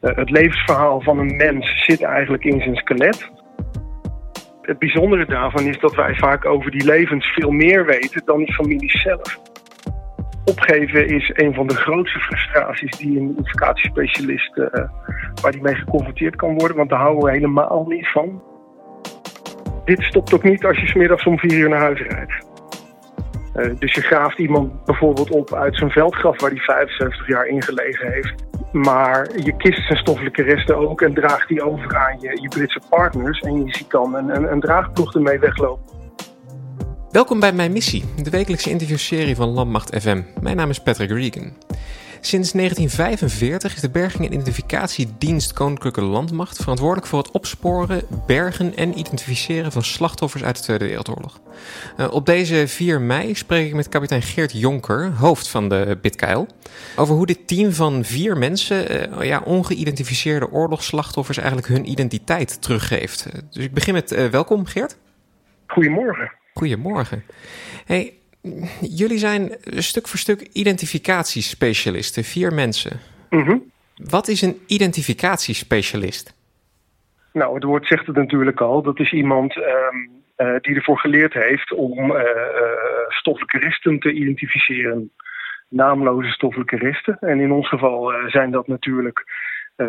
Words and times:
het 0.00 0.30
levensverhaal 0.30 1.00
van 1.00 1.18
een 1.18 1.36
mens 1.36 1.84
zit 1.84 2.02
eigenlijk 2.02 2.44
in 2.44 2.60
zijn 2.60 2.76
skelet. 2.76 3.30
Het 4.62 4.78
bijzondere 4.78 5.26
daarvan 5.26 5.64
is 5.64 5.78
dat 5.78 5.94
wij 5.94 6.14
vaak 6.14 6.44
over 6.44 6.70
die 6.70 6.84
levens 6.84 7.26
veel 7.26 7.50
meer 7.50 7.86
weten 7.86 8.22
dan 8.24 8.38
die 8.38 8.54
families 8.54 9.02
zelf. 9.02 9.38
Opgeven 10.44 11.08
is 11.08 11.30
een 11.34 11.54
van 11.54 11.66
de 11.66 11.74
grootste 11.74 12.18
frustraties 12.18 12.98
die 12.98 13.18
een 13.18 13.30
identificatiespecialist 13.30 14.56
uh, 14.56 14.66
waar 15.42 15.52
die 15.52 15.62
mee 15.62 15.74
geconfronteerd 15.74 16.36
kan 16.36 16.58
worden, 16.58 16.76
want 16.76 16.90
daar 16.90 17.00
houden 17.00 17.24
we 17.24 17.30
helemaal 17.30 17.84
niet 17.88 18.08
van. 18.08 18.42
Dit 19.84 20.02
stopt 20.02 20.34
ook 20.34 20.42
niet 20.42 20.64
als 20.64 20.78
je 20.78 20.86
smiddags 20.86 21.24
om 21.24 21.38
vier 21.38 21.58
uur 21.58 21.68
naar 21.68 21.80
huis 21.80 22.00
rijdt. 22.00 22.46
Uh, 23.56 23.78
dus 23.78 23.94
je 23.94 24.00
graaft 24.00 24.38
iemand 24.38 24.84
bijvoorbeeld 24.84 25.30
op 25.30 25.54
uit 25.54 25.76
zijn 25.76 25.90
veldgraf 25.90 26.40
waar 26.40 26.50
hij 26.50 26.60
75 26.60 27.28
jaar 27.28 27.46
ingelegen 27.46 28.12
heeft. 28.12 28.47
Maar 28.72 29.38
je 29.40 29.56
kist 29.56 29.86
zijn 29.86 29.98
stoffelijke 29.98 30.42
resten 30.42 30.76
ook 30.76 31.00
en 31.00 31.14
draagt 31.14 31.48
die 31.48 31.62
over 31.62 31.96
aan 31.96 32.20
je, 32.20 32.38
je 32.40 32.48
Britse 32.48 32.80
partners. 32.88 33.40
En 33.40 33.64
je 33.64 33.74
ziet 33.74 33.90
dan 33.90 34.14
een, 34.14 34.36
een, 34.36 34.52
een 34.52 34.60
draagploeg 34.60 35.14
ermee 35.14 35.38
weglopen. 35.38 35.96
Welkom 37.10 37.40
bij 37.40 37.52
Mijn 37.52 37.72
Missie, 37.72 38.04
de 38.22 38.30
wekelijkse 38.30 38.70
interviewserie 38.70 39.36
van 39.36 39.48
Landmacht 39.48 40.02
FM. 40.02 40.22
Mijn 40.40 40.56
naam 40.56 40.70
is 40.70 40.78
Patrick 40.78 41.10
Regan. 41.10 41.52
Sinds 42.20 42.52
1945 42.52 43.74
is 43.74 43.80
de 43.80 43.90
Berging- 43.90 44.26
en 44.26 44.32
Identificatiedienst 44.32 45.52
Koninklijke 45.52 46.02
Landmacht 46.02 46.56
verantwoordelijk 46.56 47.06
voor 47.06 47.18
het 47.18 47.30
opsporen, 47.30 48.02
bergen 48.26 48.76
en 48.76 48.98
identificeren 48.98 49.72
van 49.72 49.82
slachtoffers 49.82 50.44
uit 50.44 50.56
de 50.56 50.62
Tweede 50.62 50.84
Wereldoorlog. 50.84 51.40
Uh, 51.98 52.12
op 52.12 52.26
deze 52.26 52.68
4 52.68 53.00
mei 53.00 53.34
spreek 53.34 53.66
ik 53.66 53.74
met 53.74 53.88
kapitein 53.88 54.22
Geert 54.22 54.52
Jonker, 54.52 55.12
hoofd 55.12 55.48
van 55.48 55.68
de 55.68 55.98
Bitkeil, 56.02 56.46
over 56.96 57.14
hoe 57.14 57.26
dit 57.26 57.46
team 57.46 57.72
van 57.72 58.04
vier 58.04 58.36
mensen, 58.36 59.10
uh, 59.18 59.26
ja, 59.26 59.42
ongeïdentificeerde 59.44 60.50
oorlogsslachtoffers, 60.50 61.38
eigenlijk 61.38 61.68
hun 61.68 61.90
identiteit 61.90 62.62
teruggeeft. 62.62 63.26
Dus 63.50 63.64
ik 63.64 63.74
begin 63.74 63.94
met 63.94 64.30
welkom, 64.30 64.66
Geert. 64.66 64.96
Goedemorgen. 65.66 66.32
Goedemorgen. 66.54 67.24
Hey, 67.84 68.18
jullie 68.80 69.18
zijn 69.18 69.56
stuk 69.62 70.08
voor 70.08 70.18
stuk 70.18 70.40
identificatiespecialisten, 70.40 72.24
vier 72.24 72.52
mensen. 72.54 73.00
Mm 73.30 73.70
Wat 73.94 74.28
is 74.28 74.42
een 74.42 74.56
identificatiespecialist? 74.66 76.36
Nou, 77.32 77.54
het 77.54 77.64
woord 77.64 77.86
zegt 77.86 78.06
het 78.06 78.16
natuurlijk 78.16 78.60
al. 78.60 78.82
Dat 78.82 78.98
is 79.00 79.12
iemand 79.12 79.56
um, 79.56 80.10
uh, 80.36 80.60
die 80.60 80.74
ervoor 80.74 80.98
geleerd 80.98 81.32
heeft 81.32 81.72
om 81.72 82.10
uh, 82.10 82.16
uh, 82.16 82.22
stoffelijke 83.08 83.58
resten 83.58 83.98
te 83.98 84.12
identificeren. 84.12 85.10
Naamloze 85.68 86.30
stoffelijke 86.30 86.76
resten. 86.76 87.16
En 87.20 87.40
in 87.40 87.52
ons 87.52 87.68
geval 87.68 88.12
zijn 88.26 88.50
dat 88.50 88.66
natuurlijk 88.66 89.24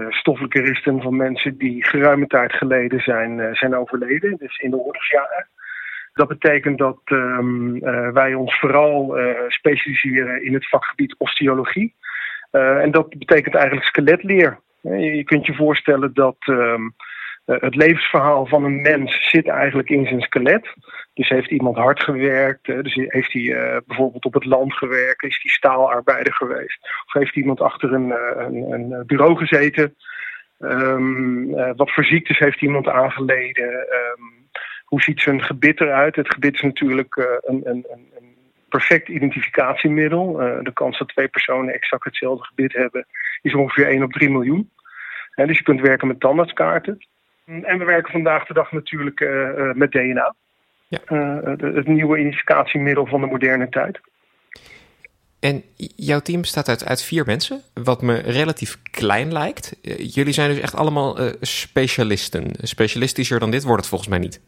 stoffelijke 0.09 0.61
resten 0.61 1.01
van 1.01 1.15
mensen 1.15 1.57
die 1.57 1.85
geruime 1.85 2.27
tijd 2.27 2.53
geleden 2.53 2.99
zijn, 2.99 3.55
zijn 3.55 3.75
overleden. 3.75 4.35
Dus 4.37 4.57
in 4.57 4.69
de 4.69 4.77
oorlogsjaren. 4.77 5.47
Dat 6.19 6.27
betekent 6.27 6.77
dat 6.77 6.99
um, 7.05 7.75
uh, 7.75 8.09
wij 8.09 8.33
ons 8.33 8.59
vooral 8.59 9.19
uh, 9.19 9.35
specialiseren 9.47 10.45
in 10.45 10.53
het 10.53 10.69
vakgebied 10.69 11.15
osteologie. 11.17 11.95
Uh, 12.51 12.81
en 12.81 12.91
dat 12.91 13.09
betekent 13.09 13.55
eigenlijk 13.55 13.85
skeletleer. 13.85 14.59
Je 14.81 15.23
kunt 15.23 15.45
je 15.45 15.53
voorstellen 15.53 16.13
dat 16.13 16.35
um, 16.49 16.93
het 17.45 17.75
levensverhaal 17.75 18.45
van 18.45 18.63
een 18.63 18.81
mens 18.81 19.29
zit 19.29 19.47
eigenlijk 19.47 19.89
in 19.89 20.05
zijn 20.05 20.21
skelet. 20.21 20.73
Dus 21.13 21.29
heeft 21.29 21.51
iemand 21.51 21.77
hard 21.77 22.03
gewerkt, 22.03 22.65
dus 22.65 22.93
heeft 22.95 23.33
hij 23.33 23.81
bijvoorbeeld 23.87 24.25
op 24.25 24.33
het 24.33 24.45
land 24.45 24.73
gewerkt, 24.73 25.23
is 25.23 25.39
hij 25.41 25.51
staalarbeider 25.51 26.33
geweest, 26.33 26.79
of 27.05 27.13
heeft 27.13 27.35
iemand 27.35 27.61
achter 27.61 27.93
een, 27.93 28.13
een, 28.37 28.71
een 28.71 29.03
bureau 29.05 29.35
gezeten. 29.37 29.95
Um, 30.59 31.75
wat 31.75 31.91
voor 31.91 32.03
ziektes 32.03 32.39
heeft 32.39 32.61
iemand 32.61 32.87
aangeleden? 32.87 33.87
Hoe 34.89 35.01
ziet 35.01 35.21
zijn 35.21 35.41
gebit 35.41 35.81
eruit? 35.81 36.15
Het 36.15 36.33
gebit 36.33 36.53
is 36.53 36.61
natuurlijk 36.61 37.15
uh, 37.15 37.25
een, 37.41 37.61
een, 37.63 37.85
een, 37.89 38.07
perfect 38.69 39.07
identificatiemiddel. 39.07 40.41
Uh, 40.41 40.63
de 40.63 40.73
kans 40.73 40.97
dat 40.97 41.07
twee 41.07 41.27
personen 41.27 41.73
exact 41.73 42.03
hetzelfde 42.03 42.45
gebit 42.45 42.73
hebben 42.73 43.05
is 43.41 43.55
ongeveer 43.55 43.87
1 43.87 44.03
op 44.03 44.11
3 44.11 44.29
miljoen. 44.29 44.69
Uh, 45.35 45.47
dus 45.47 45.57
je 45.57 45.63
kunt 45.63 45.81
werken 45.81 46.07
met 46.07 46.19
tandartskaarten. 46.19 46.97
En 47.45 47.77
we 47.77 47.85
werken 47.85 48.11
vandaag 48.11 48.45
de 48.45 48.53
dag 48.53 48.71
natuurlijk 48.71 49.19
met 49.73 49.91
DNA. 49.91 50.35
Ja. 50.87 50.99
het 51.57 51.87
nieuwe 51.87 52.17
identificatiemiddel 52.17 53.05
van 53.05 53.21
de 53.21 53.27
moderne 53.27 53.69
tijd. 53.69 53.99
En 55.39 55.63
jouw 55.95 56.19
team 56.19 56.41
bestaat 56.41 56.67
uit, 56.67 56.85
uit 56.85 57.03
vier 57.03 57.25
mensen, 57.25 57.61
wat 57.73 58.01
me 58.01 58.15
relatief 58.15 58.77
klein 58.91 59.31
lijkt. 59.31 59.79
jullie 59.97 60.33
zijn 60.33 60.49
dus 60.49 60.59
echt 60.59 60.75
allemaal 60.75 61.17
specialisten. 61.41 62.51
Specialistischer 62.57 63.39
dan 63.39 63.51
dit 63.51 63.63
wordt 63.63 63.79
het 63.79 63.89
volgens 63.89 64.09
mij 64.09 64.19
niet. 64.19 64.41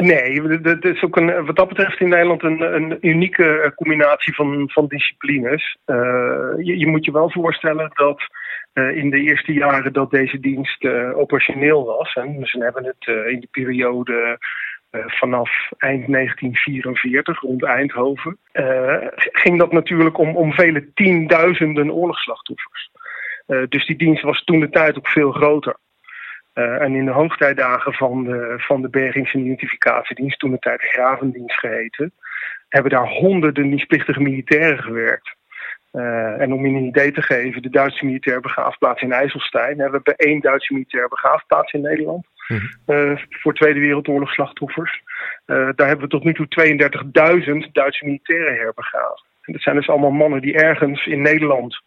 Nee, 0.00 0.42
het 0.62 0.84
is 0.84 1.02
ook 1.02 1.16
een, 1.16 1.44
wat 1.46 1.56
dat 1.56 1.68
betreft 1.68 2.00
in 2.00 2.08
Nederland 2.08 2.42
een, 2.42 2.74
een 2.74 2.98
unieke 3.00 3.60
eh, 3.60 3.70
combinatie 3.74 4.34
van, 4.34 4.70
van 4.70 4.86
disciplines. 4.86 5.76
Uh, 5.86 5.96
je, 6.56 6.78
je, 6.78 6.86
moet 6.86 7.04
je 7.04 7.12
wel 7.12 7.30
voorstellen 7.30 7.90
dat 7.94 8.22
uh, 8.74 8.96
in 8.96 9.10
de 9.10 9.20
eerste 9.20 9.52
jaren 9.52 9.92
dat 9.92 10.10
deze 10.10 10.40
dienst 10.40 10.86
operationeel 11.14 11.84
was, 11.84 12.14
en 12.14 12.38
dus 12.38 12.52
we 12.52 12.64
hebben 12.64 12.84
het 12.84 13.06
in 13.32 13.40
de 13.40 13.48
periode 13.50 14.38
vanaf 14.90 15.50
eind 15.78 16.06
1944 16.06 17.40
rond 17.40 17.64
Eindhoven, 17.64 18.38
ging 19.32 19.58
dat 19.58 19.72
natuurlijk 19.72 20.18
om, 20.18 20.36
om 20.36 20.52
vele 20.52 20.92
tienduizenden 20.94 21.90
oorlogsslachtoffers. 21.90 22.90
dus 23.68 23.86
die 23.86 23.96
dienst 23.96 24.22
was 24.22 24.44
toen 24.44 24.60
de 24.60 24.70
tijd 24.70 24.96
ook 24.96 25.08
veel 25.08 25.32
groter. 25.32 25.76
Uh, 26.58 26.82
en 26.82 26.94
in 26.94 27.04
de 27.04 27.10
hoogtijdagen 27.10 27.92
van 27.92 28.24
de, 28.24 28.54
van 28.56 28.82
de 28.82 28.88
Bergings- 28.88 29.34
en 29.34 29.40
Identificatiedienst, 29.40 30.38
toen 30.38 30.50
de 30.50 30.58
tijd 30.58 30.82
Gravendienst 30.82 31.58
geheten, 31.58 32.12
hebben 32.68 32.90
daar 32.90 33.08
honderden 33.08 33.68
dienstplichtige 33.68 34.20
militairen 34.20 34.82
gewerkt. 34.82 35.36
Uh, 35.92 36.40
en 36.40 36.52
om 36.52 36.66
je 36.66 36.76
een 36.76 36.84
idee 36.84 37.12
te 37.12 37.22
geven, 37.22 37.62
de 37.62 37.70
Duitse 37.70 38.04
militaire 38.04 38.42
begraafplaats 38.42 39.02
in 39.02 39.12
IJsselstein. 39.12 39.76
We 39.76 39.82
hebben 39.82 40.16
één 40.16 40.40
Duitse 40.40 40.72
militaire 40.72 41.08
begraafplaats 41.08 41.72
in 41.72 41.80
Nederland. 41.80 42.26
Mm 42.48 42.58
-hmm. 42.58 42.96
uh, 42.96 43.18
voor 43.30 43.54
Tweede 43.54 43.80
Wereldoorlog 43.80 44.32
slachtoffers. 44.32 45.02
daar 45.46 45.74
hebben 45.74 46.00
we 46.00 46.08
tot 46.08 46.24
nu 46.24 46.34
toe 46.34 46.46
32.000 47.64 47.72
Duitse 47.72 48.04
militairen 48.04 48.54
herbegraven. 48.54 49.26
En 49.42 49.52
dat 49.52 49.62
zijn 49.62 49.76
dus 49.76 49.88
allemaal 49.88 50.10
mannen 50.10 50.40
die 50.40 50.54
ergens 50.54 51.06
in 51.06 51.22
Nederland 51.22 51.82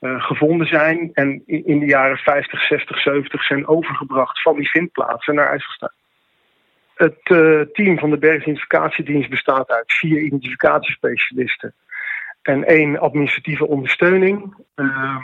uh, 0.00 0.22
gevonden 0.24 0.66
zijn 0.66 1.10
en 1.12 1.42
in 1.46 1.78
de 1.78 1.86
jaren 1.86 2.16
50, 2.16 2.66
60, 2.66 3.00
70 3.00 3.44
zijn 3.44 3.66
overgebracht 3.66 4.42
van 4.42 4.56
die 4.56 4.70
vindplaatsen 4.70 5.34
naar 5.34 5.50
IJsselstein. 5.50 5.92
Het 6.94 7.30
uh, 7.30 7.60
team 7.60 7.98
van 7.98 8.10
de 8.10 8.18
Bergidentificatiedienst 8.18 9.30
bestaat 9.30 9.70
uit 9.70 9.92
vier 9.92 10.20
identificatiespecialisten 10.20 11.74
en 12.42 12.64
één 12.64 12.98
administratieve 12.98 13.66
ondersteuning. 13.66 14.54
Um, 14.74 15.22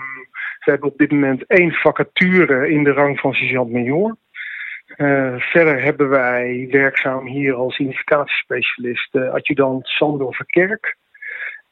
we 0.65 0.71
hebben 0.71 0.89
op 0.89 0.99
dit 0.99 1.11
moment 1.11 1.47
één 1.47 1.73
vacature 1.73 2.71
in 2.71 2.85
de 2.85 2.93
rang 2.93 3.21
van 3.21 3.35
sergeant-major. 3.35 4.17
Uh, 4.97 5.35
verder 5.39 5.83
hebben 5.83 6.09
wij 6.09 6.69
werkzaam 6.71 7.27
hier 7.27 7.55
als 7.55 7.79
identificatiespecialist 7.79 9.17
adjudant 9.17 9.87
Sandor 9.87 10.35
Verkerk 10.35 10.97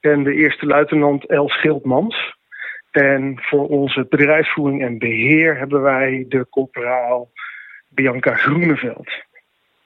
en 0.01 0.23
de 0.23 0.35
eerste 0.35 0.67
luitenant 0.67 1.27
Els 1.27 1.53
Schildmans. 1.53 2.35
En 2.93 3.39
voor 3.41 3.69
onze 3.69 4.07
bedrijfsvoering 4.09 4.83
en 4.83 4.99
beheer 4.99 5.59
hebben 5.59 5.83
wij 5.83 6.25
de 6.29 6.47
corporaal 6.51 7.31
Bianca 7.89 8.35
Groeneveld. 8.35 9.11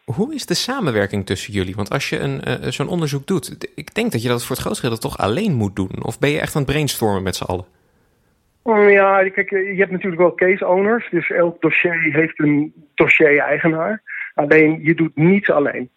Hoe 0.04 0.34
is 0.34 0.46
de 0.46 0.54
samenwerking 0.54 1.26
tussen 1.26 1.52
jullie? 1.52 1.74
Want 1.74 1.90
als 1.90 2.08
je 2.08 2.18
een, 2.18 2.40
uh, 2.48 2.54
zo'n 2.70 2.88
onderzoek 2.88 3.26
doet, 3.26 3.68
ik 3.74 3.94
denk 3.94 4.12
dat 4.12 4.22
je 4.22 4.28
dat 4.28 4.44
voor 4.44 4.56
het 4.56 4.64
grootste 4.64 4.88
deel 4.88 4.98
toch 4.98 5.18
alleen 5.18 5.54
moet 5.54 5.76
doen. 5.76 6.02
Of 6.02 6.18
ben 6.18 6.30
je 6.30 6.40
echt 6.40 6.56
aan 6.56 6.62
het 6.62 6.70
brainstormen 6.70 7.22
met 7.22 7.36
z'n 7.36 7.44
allen? 7.44 7.64
Oh, 8.62 8.90
ja, 8.90 9.28
kijk, 9.28 9.50
je 9.50 9.76
hebt 9.76 9.90
natuurlijk 9.90 10.22
wel 10.22 10.34
case 10.34 10.66
owners. 10.66 11.10
Dus 11.10 11.30
elk 11.30 11.60
dossier 11.60 12.08
heeft 12.12 12.38
een 12.38 12.72
dossier-eigenaar. 12.94 14.02
Alleen 14.34 14.80
je 14.82 14.94
doet 14.94 15.16
niets 15.16 15.50
alleen. 15.50 15.90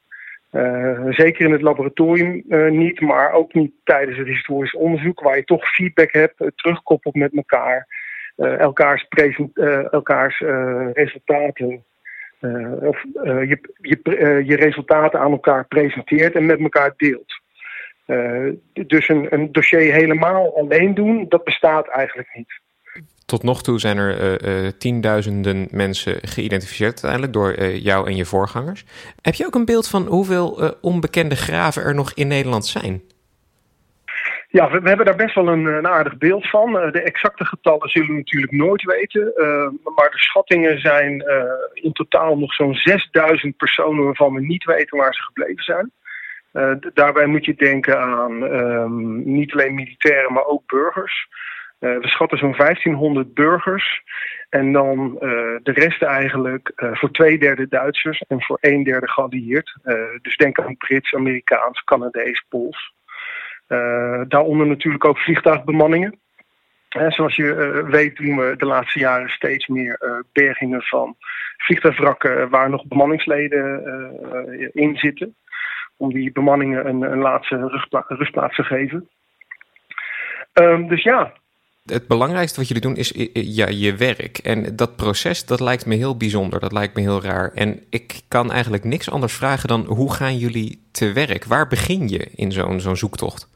Uh, 0.52 1.06
zeker 1.10 1.46
in 1.46 1.52
het 1.52 1.62
laboratorium 1.62 2.44
uh, 2.50 2.72
niet, 2.72 3.02
maar 3.02 3.32
ook 3.32 3.54
niet 3.54 3.72
tijdens 3.84 4.18
het 4.18 4.28
historisch 4.28 4.74
onderzoek, 4.74 5.20
waar 5.20 5.36
je 5.36 5.44
toch 5.44 5.74
feedback 5.74 6.12
hebt, 6.12 6.42
uh, 6.42 6.48
terugkoppelt 6.56 7.16
met 7.16 7.36
elkaar, 7.36 7.88
elkaars, 8.36 9.08
elkaars 9.92 10.40
resultaten. 10.94 11.84
of 12.80 13.04
je, 13.24 13.60
je, 13.82 14.00
je 14.46 14.56
resultaten 14.56 15.20
aan 15.20 15.32
elkaar 15.32 15.66
presenteert 15.68 16.36
en 16.36 16.46
met 16.46 16.60
elkaar 16.60 16.94
deelt. 16.98 17.40
dus 18.88 19.10
een, 19.10 19.28
een 19.30 19.52
dossier 19.52 19.94
helemaal 19.94 20.58
alleen 20.58 20.94
doen, 20.94 21.26
dat 21.28 21.44
bestaat 21.44 21.88
eigenlijk 21.88 22.30
niet. 22.34 22.60
Tot 23.30 23.44
nog 23.44 23.62
toe 23.62 23.80
zijn 23.80 23.98
er 23.98 24.42
uh, 24.44 24.64
uh, 24.64 24.68
tienduizenden 24.78 25.68
mensen 25.72 26.18
geïdentificeerd 26.22 26.92
uiteindelijk 26.92 27.34
door 27.34 27.56
uh, 27.58 27.84
jou 27.84 28.08
en 28.08 28.16
je 28.16 28.26
voorgangers. 28.26 28.86
Heb 29.22 29.34
je 29.34 29.46
ook 29.46 29.56
een 29.56 29.66
beeld 29.66 29.88
van 29.88 30.06
hoeveel 30.06 30.78
onbekende 30.82 31.36
graven 31.36 31.84
er 31.84 31.96
nog 31.96 32.14
in 32.14 32.28
Nederland 32.28 32.66
zijn? 32.66 33.02
Ja, 34.48 34.70
we, 34.70 34.88
hebben 34.88 35.06
daar 35.06 35.16
best 35.16 35.36
wel 35.36 35.48
een, 35.48 35.66
een 35.66 35.88
aardig 35.88 36.18
beeld 36.18 36.50
van. 36.50 36.72
de 36.72 37.02
exacte 37.02 37.46
getallen 37.46 37.90
zullen 37.90 38.08
we 38.08 38.14
natuurlijk 38.14 38.52
nooit 38.52 38.84
weten. 38.84 39.34
maar 39.96 40.10
de 40.12 40.20
schattingen 40.20 40.80
zijn 40.80 41.24
in 41.74 41.94
totaal 41.94 42.38
nog 42.38 42.54
zo'n 42.54 42.74
6000 42.74 43.58
personen 43.58 44.04
waarvan 44.04 44.34
we 44.34 44.42
niet 44.42 44.64
weten 44.64 44.98
waar 44.98 45.14
ze 45.14 45.22
gebleven 45.22 45.64
zijn. 45.64 45.92
daarbij 46.94 47.26
moet 47.26 47.46
je 47.46 47.56
denken 47.56 48.00
aan 48.00 48.46
ehm, 48.46 49.34
niet 49.34 49.54
alleen 49.54 49.76
militairen, 49.76 50.34
maar 50.34 50.46
ook 50.46 50.64
burgers. 50.66 51.28
We 51.80 52.08
schatten 52.08 52.38
zo'n 52.38 52.56
1500 52.58 53.34
burgers 53.34 54.04
en 54.50 54.72
dan 54.72 55.12
uh, 55.14 55.20
de 55.64 55.72
rest 55.72 56.02
eigenlijk 56.02 56.72
uh, 56.76 56.96
voor 56.96 57.12
twee 57.12 57.40
derde 57.40 57.68
Duitsers 57.68 58.22
en 58.28 58.42
voor 58.42 58.58
een 58.62 58.84
derde 58.84 59.08
geallieerd. 59.08 59.78
Dus 60.22 60.38
denk 60.38 60.60
aan 60.60 60.78
Brits, 60.78 61.14
Amerikaans, 61.14 61.84
Canadees, 61.84 62.46
Pools. 62.50 62.94
daaronder 64.28 64.68
natuurlijk 64.68 65.06
ook 65.06 65.18
vliegtuigbemanningen. 65.18 66.20
zoals 66.90 67.36
je 67.36 67.84
weet 67.90 68.16
doen 68.16 68.38
we 68.38 68.56
de 68.58 68.66
laatste 68.66 69.00
jaren 69.00 69.30
steeds 69.30 69.68
meer 69.68 70.24
bergingen 70.34 70.82
van 70.82 71.16
vliegtuigwrakken 71.58 72.50
waar 72.50 72.70
nog 72.70 72.88
bemanningsleden 72.88 73.84
in 74.74 74.96
zitten. 74.98 75.36
Om 75.98 76.14
die 76.14 76.32
bemanningen 76.32 76.88
een, 76.88 77.18
laatste 77.18 77.84
rustplaats 78.08 78.56
te 78.56 78.64
geven. 78.64 79.10
Um, 80.54 80.88
dus 80.88 81.04
ja, 81.04 81.34
het 81.90 82.08
belangrijkste 82.08 82.60
wat 82.60 82.68
jullie 82.68 82.84
doen 82.84 82.96
is 82.96 83.30
ja, 83.34 83.68
je 83.68 83.96
werk. 83.96 84.38
En 84.38 84.76
dat 84.76 84.96
proces, 84.96 85.46
dat 85.46 85.60
lijkt 85.60 85.86
me 85.86 85.96
heel 85.96 86.18
bijzonder. 86.18 86.60
Dat 86.60 86.72
lijkt 86.72 86.96
me 86.96 87.02
heel 87.02 87.24
raar. 87.24 87.52
En 87.54 87.80
ik 87.90 88.22
kan 88.28 88.52
eigenlijk 88.52 88.84
niks 88.84 89.12
anders 89.12 89.34
vragen 89.34 89.68
dan 89.68 89.86
hoe 89.86 90.14
gaan 90.14 90.38
jullie 90.38 90.88
te 90.92 91.14
werk? 91.14 91.46
Waar 91.46 91.68
begin 91.68 92.08
je 92.08 92.32
in 92.36 92.52
zo'n 92.52 92.80
zo'n 92.80 92.96
zoektocht? 92.96 93.50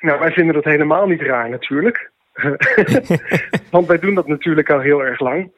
Nou, 0.00 0.18
wij 0.18 0.30
vinden 0.32 0.54
dat 0.54 0.64
helemaal 0.64 1.06
niet 1.06 1.20
raar 1.20 1.50
natuurlijk. 1.50 2.10
Want 3.70 3.86
wij 3.86 3.98
doen 3.98 4.14
dat 4.14 4.26
natuurlijk 4.26 4.70
al 4.70 4.80
heel 4.80 5.04
erg 5.04 5.20
lang. 5.20 5.52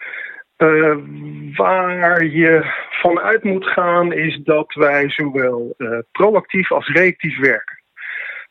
Uh, 0.58 0.96
waar 1.56 2.24
je 2.24 2.64
vanuit 2.90 3.44
moet 3.44 3.66
gaan 3.66 4.12
is 4.12 4.40
dat 4.44 4.74
wij 4.74 5.10
zowel 5.10 5.74
uh, 5.78 5.98
proactief 6.12 6.72
als 6.72 6.88
reactief 6.88 7.38
werken. 7.38 7.77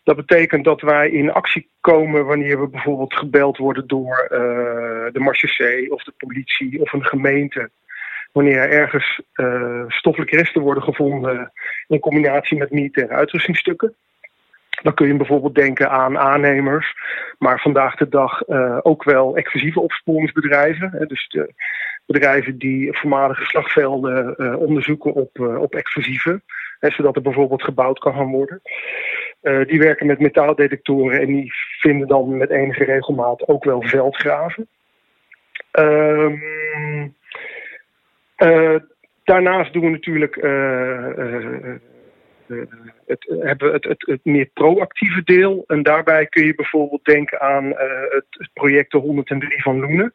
Dat 0.07 0.15
betekent 0.15 0.63
dat 0.63 0.81
wij 0.81 1.09
in 1.09 1.31
actie 1.31 1.69
komen 1.81 2.25
wanneer 2.25 2.59
we 2.59 2.67
bijvoorbeeld 2.67 3.13
gebeld 3.13 3.57
worden 3.57 3.87
door 3.87 4.27
uh, 4.31 4.39
de 5.13 5.19
marechaussee 5.19 5.91
of 5.91 6.03
de 6.03 6.13
politie 6.17 6.81
of 6.81 6.93
een 6.93 7.05
gemeente. 7.05 7.69
Wanneer 8.31 8.57
er 8.57 8.69
ergens 8.69 9.21
uh, 9.35 9.83
stoffelijke 9.87 10.35
resten 10.35 10.61
worden 10.61 10.83
gevonden 10.83 11.51
in 11.87 11.99
combinatie 11.99 12.57
met 12.57 12.71
militaire 12.71 13.13
uitrustingstukken. 13.13 13.95
Dan 14.81 14.93
kun 14.93 15.07
je 15.07 15.15
bijvoorbeeld 15.15 15.55
denken 15.55 15.89
aan 15.89 16.17
aannemers, 16.17 16.93
maar 17.37 17.61
vandaag 17.61 17.95
de 17.95 18.09
dag 18.09 18.47
uh, 18.47 18.77
ook 18.81 19.03
wel 19.03 19.35
exclusieve 19.35 19.79
opsporingsbedrijven. 19.79 20.89
Hè, 20.91 21.05
dus 21.05 21.27
de 21.29 21.53
bedrijven 22.05 22.57
die 22.57 22.97
voormalige 22.97 23.45
slagvelden 23.45 24.57
onderzoeken 24.57 25.13
op, 25.13 25.39
op 25.39 25.75
explosieven. 25.75 26.43
Hè, 26.79 26.89
zodat 26.89 27.15
er 27.15 27.21
bijvoorbeeld 27.21 27.63
gebouwd 27.63 27.99
kan 27.99 28.13
gaan 28.13 28.31
worden. 28.31 28.61
Uh, 29.41 29.65
die 29.65 29.79
werken 29.79 30.07
met 30.07 30.19
metaaldetectoren 30.19 31.19
en 31.19 31.25
die 31.25 31.53
vinden 31.79 32.07
dan 32.07 32.37
met 32.37 32.49
enige 32.49 32.83
regelmaat 32.83 33.47
ook 33.47 33.63
wel 33.63 33.81
veldgraven. 33.81 34.67
Um, 35.71 36.41
uh, 38.37 38.75
daarnaast 39.23 39.73
doen 39.73 39.83
we 39.83 39.89
natuurlijk 39.89 40.35
uh, 40.35 41.07
het, 43.05 43.25
hebben 43.39 43.73
het, 43.73 43.85
het, 43.99 44.19
meer 44.23 44.49
proactieve 44.53 45.23
deel. 45.23 45.63
En 45.67 45.83
daarbij 45.83 46.25
kun 46.25 46.45
je 46.45 46.55
bijvoorbeeld 46.55 47.05
denken 47.05 47.41
aan 47.41 47.65
het, 47.65 48.25
het, 48.29 48.49
project 48.53 48.91
de 48.91 48.97
103 48.97 49.61
van 49.61 49.79
Loenen. 49.79 50.13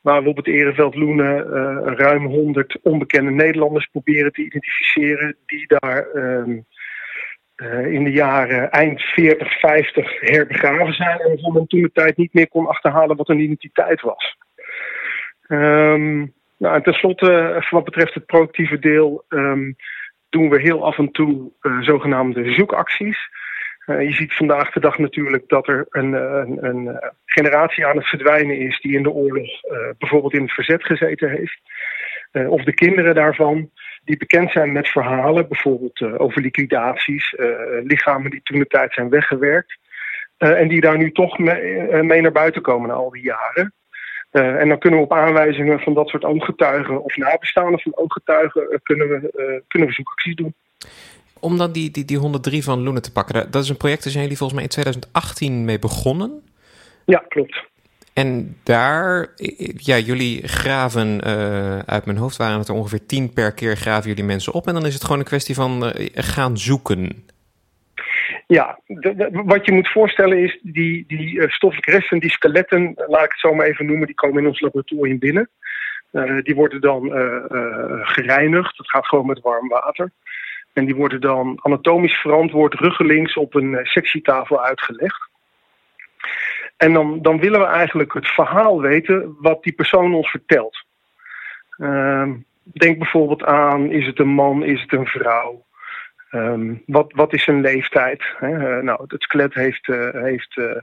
Waar 0.00 0.22
we 0.22 0.28
op 0.28 0.36
het 0.36 0.46
Ereveld 0.46 0.94
Loenen 0.94 1.44
ruim 1.96 2.26
100 2.26 2.78
onbekende 2.82 3.30
Nederlanders 3.30 3.86
proberen 3.86 4.32
te 4.32 4.42
identificeren 4.42 5.36
die 5.46 5.66
daar 5.66 6.10
ehm, 6.10 6.58
uh, 7.62 7.92
in 7.92 8.04
de 8.04 8.10
jaren 8.10 8.70
eind 8.70 9.02
40, 9.02 9.58
50 9.58 10.20
herbegraven 10.20 10.94
zijn. 10.94 11.18
En 11.18 11.28
waarvan 11.28 11.52
men 11.52 11.66
toen 11.66 11.82
de 11.82 11.92
tijd 11.92 12.16
niet 12.16 12.34
meer 12.34 12.48
kon 12.48 12.66
achterhalen 12.66 13.16
wat 13.16 13.28
een 13.28 13.40
identiteit 13.40 14.00
was. 14.00 14.36
Um, 15.48 16.34
nou, 16.56 16.74
en 16.74 16.82
tenslotte, 16.82 17.32
eh, 17.32 17.70
wat 17.70 17.84
betreft 17.84 18.14
het 18.14 18.26
proactieve 18.26 18.78
deel, 18.78 19.24
um, 19.28 19.76
doen 20.28 20.50
we 20.50 20.60
heel 20.60 20.84
af 20.84 20.98
en 20.98 21.10
toe 21.10 21.50
uh, 21.62 21.80
zogenaamde 21.80 22.52
zoekacties. 22.52 23.28
Je 23.86 24.12
ziet 24.12 24.34
vandaag 24.34 24.70
de 24.70 24.80
dag 24.80 24.98
natuurlijk 24.98 25.48
dat 25.48 25.68
er 25.68 25.86
een, 25.90 26.12
een, 26.12 26.64
een, 26.64 27.00
generatie 27.24 27.86
aan 27.86 27.96
het 27.96 28.06
verdwijnen 28.06 28.58
is 28.58 28.80
die 28.80 28.96
in 28.96 29.02
de 29.02 29.10
oorlog 29.10 29.60
bijvoorbeeld 29.98 30.34
in 30.34 30.42
het 30.42 30.52
verzet 30.52 30.84
gezeten 30.84 31.30
heeft. 31.30 31.60
of 32.48 32.64
de 32.64 32.74
kinderen 32.74 33.14
daarvan 33.14 33.70
die 34.08 34.16
bekend 34.16 34.50
zijn 34.50 34.72
met 34.72 34.88
verhalen, 34.88 35.48
bijvoorbeeld 35.48 36.00
uh, 36.00 36.20
over 36.20 36.42
liquidaties, 36.42 37.32
uh, 37.32 37.46
lichamen 37.82 38.30
die 38.30 38.40
toen 38.42 38.58
de 38.58 38.66
tijd 38.66 38.92
zijn 38.92 39.08
weggewerkt. 39.08 39.78
Uh, 40.38 40.60
en 40.60 40.68
die 40.68 40.80
daar 40.80 40.98
nu 40.98 41.12
toch 41.12 41.38
mee, 41.38 42.02
mee, 42.02 42.20
naar 42.20 42.32
buiten 42.32 42.62
komen 42.62 42.88
na 42.88 42.94
al 42.94 43.10
die 43.10 43.22
jaren. 43.22 43.72
en 44.30 44.68
dan 44.68 44.78
kunnen 44.78 44.98
we 44.98 45.04
op 45.04 45.12
aanwijzingen 45.12 45.80
van 45.80 45.94
dat 45.94 46.08
soort 46.08 46.24
ooggetuigen 46.24 47.02
of 47.02 47.16
nabestaanden 47.16 47.80
van 47.80 47.96
ooggetuigen 47.96 48.80
kunnen 48.82 49.08
we, 49.08 49.62
kunnen 49.68 49.88
we 49.88 49.94
zoekacties 49.94 50.34
doen. 50.34 50.54
Om 51.40 51.58
dan 51.58 51.72
die, 51.72 51.90
die, 51.90 52.04
die 52.04 52.18
103 52.18 52.64
van 52.64 52.82
Loenen 52.82 53.02
te 53.02 53.12
pakken, 53.12 53.50
dat 53.50 53.62
is 53.62 53.68
een 53.68 53.76
project, 53.76 54.02
daar 54.02 54.12
zijn 54.12 54.22
jullie 54.22 54.38
volgens 54.38 54.58
mij 54.58 54.68
in 54.68 54.74
2018 54.74 55.64
mee 55.64 55.78
begonnen. 55.78 56.42
Ja, 57.04 57.24
klopt. 57.28 57.66
En 58.22 58.56
daar, 58.62 59.28
ja, 59.76 59.98
jullie 59.98 60.48
graven 60.48 61.20
uh, 61.26 61.78
uit 61.78 62.04
mijn 62.04 62.18
hoofd 62.18 62.36
waren 62.36 62.58
het 62.58 62.68
er 62.68 62.74
ongeveer 62.74 63.06
tien 63.06 63.32
per 63.32 63.52
keer 63.52 63.76
graven 63.76 64.08
jullie 64.08 64.24
mensen 64.24 64.52
op. 64.52 64.66
En 64.66 64.74
dan 64.74 64.86
is 64.86 64.94
het 64.94 65.02
gewoon 65.04 65.18
een 65.18 65.24
kwestie 65.24 65.54
van 65.54 65.84
uh, 65.84 65.90
gaan 66.14 66.56
zoeken. 66.56 67.26
Ja, 68.46 68.78
wat 69.30 69.66
je 69.66 69.72
moet 69.72 69.88
voorstellen 69.88 70.38
is 70.38 70.58
die, 70.62 71.04
die 71.06 71.34
uh, 71.34 71.48
stoffelijke 71.48 71.90
resten, 71.90 72.18
die 72.18 72.30
skeletten, 72.30 72.94
laat 72.96 73.24
ik 73.24 73.30
het 73.30 73.40
zo 73.40 73.54
maar 73.54 73.66
even 73.66 73.86
noemen, 73.86 74.06
die 74.06 74.14
komen 74.14 74.42
in 74.42 74.48
ons 74.48 74.60
laboratorium 74.60 75.18
binnen. 75.18 75.48
die 76.42 76.54
worden 76.54 76.80
dan 76.80 77.10
gereinigd, 78.02 78.76
dat 78.76 78.90
gaat 78.90 79.06
gewoon 79.06 79.26
met 79.26 79.40
warm 79.40 79.68
water. 79.68 80.10
En 80.72 80.84
die 80.84 80.94
worden 80.94 81.20
dan 81.20 81.58
anatomisch 81.62 82.20
verantwoord 82.20 82.74
ruggelings 82.74 83.36
op 83.36 83.54
een 83.54 83.78
sectietafel 83.82 84.64
uitgelegd. 84.64 85.27
En 86.78 86.92
dan, 86.92 87.22
dan 87.22 87.40
willen 87.40 87.60
we 87.60 87.66
eigenlijk 87.66 88.12
het 88.12 88.26
verhaal 88.26 88.80
weten 88.80 89.36
wat 89.40 89.62
die 89.62 89.72
persoon 89.72 90.14
ons 90.14 90.30
vertelt. 90.30 90.84
Uh, 91.78 92.30
denk 92.62 92.98
bijvoorbeeld 92.98 93.44
aan, 93.44 93.90
is 93.90 94.06
het 94.06 94.18
een 94.18 94.28
man, 94.28 94.64
is 94.64 94.80
het 94.80 94.92
een 94.92 95.06
vrouw? 95.06 95.64
Um, 96.30 96.82
wat, 96.86 97.12
wat 97.12 97.32
is 97.32 97.44
zijn 97.44 97.60
leeftijd? 97.60 98.22
Uh, 98.40 98.78
nou, 98.78 99.04
het 99.06 99.22
skelet 99.22 99.54
heeft, 99.54 99.88
uh, 99.88 100.08
heeft 100.12 100.56
uh, 100.56 100.76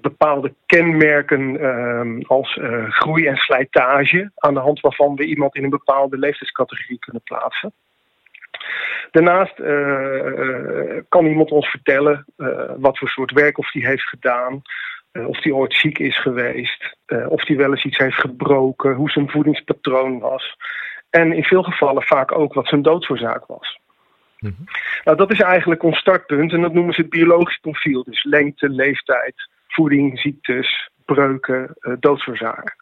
bepaalde 0.00 0.54
kenmerken 0.66 1.60
ehm, 1.60 2.20
als 2.20 2.58
groei 2.88 3.26
en 3.26 3.36
slijtage, 3.36 4.30
aan 4.34 4.54
de 4.54 4.60
hand 4.60 4.80
waarvan 4.80 5.14
we 5.14 5.24
iemand 5.24 5.56
in 5.56 5.64
een 5.64 5.70
bepaalde 5.70 6.18
leeftijdscategorie 6.18 6.98
kunnen 6.98 7.22
plaatsen. 7.22 7.72
Daarnaast 9.10 9.54
kan 11.08 11.26
iemand 11.26 11.50
ons 11.50 11.66
vertellen 11.66 12.24
wat 12.76 12.98
voor 12.98 13.08
soort 13.08 13.32
werk 13.32 13.58
of 13.58 13.70
die 13.70 13.86
heeft 13.86 14.08
gedaan, 14.08 14.62
of 15.12 15.42
hij 15.42 15.52
ooit 15.52 15.74
ziek 15.74 15.98
is 15.98 16.20
geweest, 16.20 16.96
uh, 17.06 17.30
of 17.30 17.46
hij 17.46 17.56
wel 17.56 17.70
eens 17.70 17.84
iets 17.84 17.98
heeft 17.98 18.20
gebroken, 18.20 18.94
hoe 18.94 19.10
zijn 19.10 19.30
voedingspatroon 19.30 20.18
was. 20.18 20.56
En 21.10 21.32
in 21.32 21.44
veel 21.44 21.62
gevallen 21.62 22.02
vaak 22.02 22.32
ook 22.32 22.54
wat 22.54 22.68
zijn 22.68 22.82
doodsoorzaak 22.82 23.46
was. 23.46 23.78
Mm 24.38 24.54
-hmm. 24.56 24.66
Nou, 25.04 25.16
dat 25.16 25.32
is 25.32 25.40
eigenlijk 25.40 25.82
ons 25.82 25.98
startpunt 25.98 26.52
en 26.52 26.60
dat 26.60 26.72
noemen 26.72 26.94
ze 26.94 27.00
het 27.00 27.10
biologisch 27.10 27.58
profiel. 27.58 28.04
Dus 28.04 28.24
lengte, 28.24 28.68
leeftijd, 28.68 29.34
voeding, 29.68 30.18
ziektes, 30.18 30.90
breuken, 31.04 31.76
uh, 31.80 31.94
doodsoorzaak. 32.00 32.76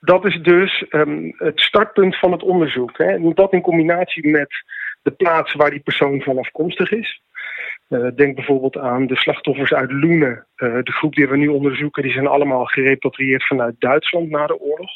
Dat 0.00 0.24
is 0.24 0.42
dus 0.42 0.84
um, 0.90 1.34
het 1.36 1.60
startpunt 1.60 2.18
van 2.18 2.32
het 2.32 2.42
onderzoek. 2.42 2.98
Hè. 2.98 3.04
En 3.04 3.34
dat 3.34 3.52
in 3.52 3.60
combinatie 3.60 4.28
met 4.28 4.64
de 5.02 5.10
plaats 5.10 5.54
waar 5.54 5.70
die 5.70 5.80
persoon 5.80 6.20
van 6.20 6.38
afkomstig 6.38 6.90
is. 6.90 7.22
Uh, 7.88 8.08
denk 8.14 8.34
bijvoorbeeld 8.34 8.78
aan 8.78 9.06
de 9.06 9.16
slachtoffers 9.16 9.72
uit 9.72 9.92
Loenen. 9.92 10.46
Uh, 10.56 10.78
de 10.82 10.92
groep 10.92 11.14
die 11.14 11.28
we 11.28 11.36
nu 11.36 11.48
onderzoeken, 11.48 12.02
die 12.02 12.12
zijn 12.12 12.26
allemaal 12.26 12.64
gerepatrieerd 12.64 13.46
vanuit 13.46 13.74
Duitsland 13.78 14.30
na 14.30 14.46
de 14.46 14.60
oorlog. 14.60 14.90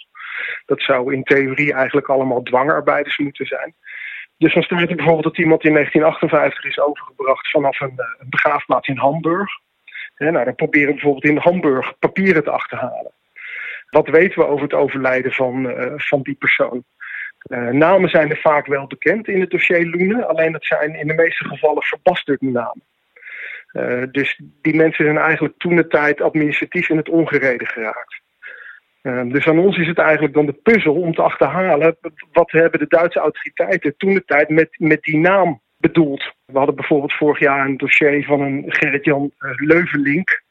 Dat 0.67 0.83
zou 0.83 1.15
in 1.15 1.23
theorie 1.23 1.73
eigenlijk 1.73 2.09
allemaal 2.09 2.43
dwangarbeiders 2.43 3.19
moeten 3.19 3.47
zijn. 3.47 3.75
Dus 4.37 4.55
dan 4.55 4.63
staat 4.63 4.81
er 4.81 4.97
bijvoorbeeld 4.97 5.25
dat 5.25 5.39
iemand 5.39 5.65
in 5.65 5.73
1958 5.73 6.65
is 6.65 6.85
overgebracht 6.87 7.51
vanaf 7.51 7.81
een, 7.81 7.95
uh, 7.97 8.05
een 8.19 8.31
begraafplaats 8.31 8.89
in 8.89 8.97
Hamburg. 8.97 9.51
nou, 10.17 10.45
dan 10.45 10.55
proberen 10.55 10.87
we 10.87 10.93
bijvoorbeeld 10.93 11.25
in 11.25 11.37
Hamburg 11.37 11.99
papieren 11.99 12.45
te 12.45 12.51
achterhalen. 12.51 13.13
Wat 13.91 14.09
weten 14.09 14.39
we 14.39 14.47
over 14.47 14.63
het 14.63 14.75
overlijden 14.75 15.33
van, 15.33 15.73
van 15.97 16.23
die 16.23 16.35
persoon? 16.35 16.85
Uh, 17.47 17.69
namen 17.69 18.11
zijn 18.11 18.31
er 18.31 18.41
vaak 18.41 18.67
wel 18.67 18.87
bekend 18.87 19.29
in 19.29 19.41
het 19.41 19.51
dossier 19.51 19.87
Loenen, 19.87 20.29
alleen 20.29 20.53
dat 20.53 20.65
zijn 20.65 20.95
in 20.95 21.07
de 21.07 21.15
meeste 21.15 21.45
gevallen 21.45 21.83
verbasterde 21.83 22.47
namen. 22.47 22.83
dus 24.13 24.41
die 24.63 24.75
mensen 24.75 25.05
zijn 25.05 25.19
eigenlijk 25.19 25.55
toen 25.59 25.77
de 25.77 25.87
tijd 25.87 26.21
administratief 26.21 26.89
in 26.89 26.97
het 26.97 27.09
ongereden 27.09 27.67
geraakt. 27.67 28.21
dus 29.33 29.47
aan 29.47 29.59
ons 29.59 29.77
is 29.77 29.87
het 29.87 29.99
eigenlijk 29.99 30.35
dan 30.35 30.47
de 30.47 30.61
puzzel 30.63 30.95
om 30.95 31.15
te 31.15 31.23
achterhalen 31.23 31.97
wat 32.33 32.51
hebben 32.51 32.81
de 32.81 32.87
Duitse 32.89 33.19
autoriteiten 33.19 33.95
toen 33.97 34.15
de 34.15 34.25
tijd 34.25 34.49
met, 34.49 34.69
met 34.79 35.03
die 35.03 35.19
naam 35.19 35.61
bedoeld. 35.79 36.33
We 36.45 36.59
hadden 36.59 36.75
bijvoorbeeld 36.75 37.13
vorig 37.13 37.39
jaar 37.39 37.67
een 37.67 37.77
dossier 37.77 38.25
van 38.25 38.41
een 38.41 38.65
Gerrit-Jan 38.67 39.33
Leuvelink, 39.57 40.43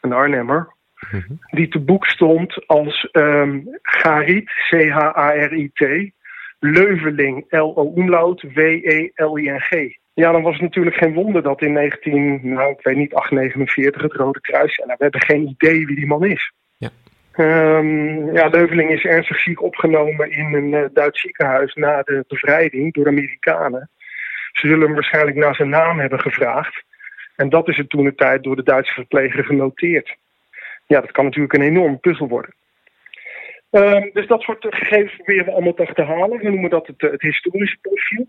een 0.00 0.12
Arnhemmer, 0.12 0.74
mhm. 1.10 1.32
die 1.50 1.68
te 1.68 1.80
boek 1.80 2.06
stond 2.06 2.66
als 2.66 3.08
um, 3.12 3.78
Garit, 3.82 4.50
C-H-A-R-I-T, 4.68 6.12
Leuveling, 6.58 7.44
L-O-umlaut, 7.48 8.42
W-E-L-I-N-G. 8.54 9.96
Ja, 10.14 10.32
dan 10.32 10.42
was 10.42 10.52
het 10.52 10.62
natuurlijk 10.62 10.96
geen 10.96 11.14
wonder 11.14 11.42
dat 11.42 11.62
in 11.62 11.72
19, 11.72 12.40
nou 12.42 12.70
ik 12.70 12.82
weet 12.82 12.96
niet, 12.96 13.14
849 13.14 14.02
het 14.02 14.12
Rode 14.12 14.40
Kruis. 14.40 14.76
En 14.76 14.86
nou, 14.86 14.96
we 14.98 15.02
hebben 15.02 15.22
geen 15.22 15.48
idee 15.48 15.86
wie 15.86 15.96
die 15.96 16.06
man 16.06 16.24
is. 16.24 16.52
Ja. 16.76 16.88
Um, 17.36 18.32
ja, 18.32 18.48
Leuveling 18.48 18.90
is 18.90 19.04
ernstig 19.04 19.40
ziek 19.40 19.62
opgenomen 19.62 20.30
in 20.30 20.54
een 20.54 20.72
uh, 20.72 20.84
Duits 20.92 21.20
ziekenhuis 21.20 21.74
na 21.74 22.02
de 22.02 22.24
bevrijding 22.28 22.94
door 22.94 23.04
de 23.04 23.10
Amerikanen. 23.10 23.90
Ze 24.52 24.66
zullen 24.66 24.84
hem 24.84 24.94
waarschijnlijk 24.94 25.36
naar 25.36 25.54
zijn 25.54 25.68
naam 25.68 25.98
hebben 25.98 26.20
gevraagd. 26.20 26.84
En 27.36 27.48
dat 27.48 27.68
is 27.68 27.76
het 27.76 27.90
toen 27.90 28.04
de 28.04 28.14
tijd 28.14 28.42
door 28.42 28.56
de 28.56 28.62
Duitse 28.62 28.92
verpleger 28.92 29.44
genoteerd. 29.44 30.16
Ja, 30.86 31.00
dat 31.00 31.12
kan 31.12 31.24
natuurlijk 31.24 31.52
een 31.52 31.62
enorme 31.62 31.96
puzzel 31.96 32.28
worden. 32.28 32.54
Um, 33.70 34.10
dus 34.12 34.26
dat 34.26 34.42
soort 34.42 34.66
gegevens 34.68 35.16
proberen 35.16 35.44
we 35.44 35.52
allemaal 35.52 35.74
te 35.74 35.86
achterhalen. 35.86 36.38
We 36.38 36.50
noemen 36.50 36.70
dat 36.70 36.86
het, 36.86 37.00
het 37.00 37.22
historische 37.22 37.78
profiel. 37.80 38.28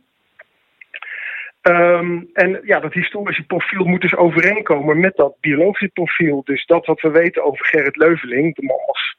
Um, 1.62 2.30
en 2.34 2.60
ja, 2.64 2.80
dat 2.80 2.94
historische 2.94 3.44
profiel 3.44 3.86
moet 3.86 4.02
dus 4.02 4.16
overeenkomen 4.16 5.00
met 5.00 5.16
dat 5.16 5.40
biologische 5.40 5.88
profiel. 5.88 6.42
Dus 6.44 6.66
dat 6.66 6.86
wat 6.86 7.02
we 7.02 7.10
weten 7.10 7.44
over 7.44 7.66
Gerrit 7.66 7.96
Leuveling, 7.96 8.56
de 8.56 8.64
man 8.64 8.80
was, 8.86 9.16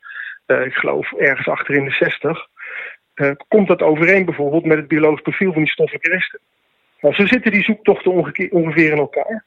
uh, 0.47 0.67
ik 0.67 0.75
geloof, 0.75 1.13
ergens 1.13 1.49
achter 1.49 1.75
in 1.75 1.85
de 1.85 1.91
60. 1.91 2.47
Uh, 3.15 3.31
komt 3.49 3.69
dat 3.69 3.83
overeen 3.83 4.25
bijvoorbeeld 4.25 4.65
met 4.65 4.79
het 4.79 4.89
biologisch 4.89 5.23
profiel 5.23 5.53
van 5.53 5.63
die 5.63 5.71
stoffen 5.71 5.99
christen? 6.01 6.41
Nou, 7.01 7.15
zo 7.15 7.27
zitten 7.27 7.53
die 7.53 7.65
zoektochten 7.65 8.13
ongeveer 8.51 8.91
in 8.91 8.99
elkaar. 8.99 9.45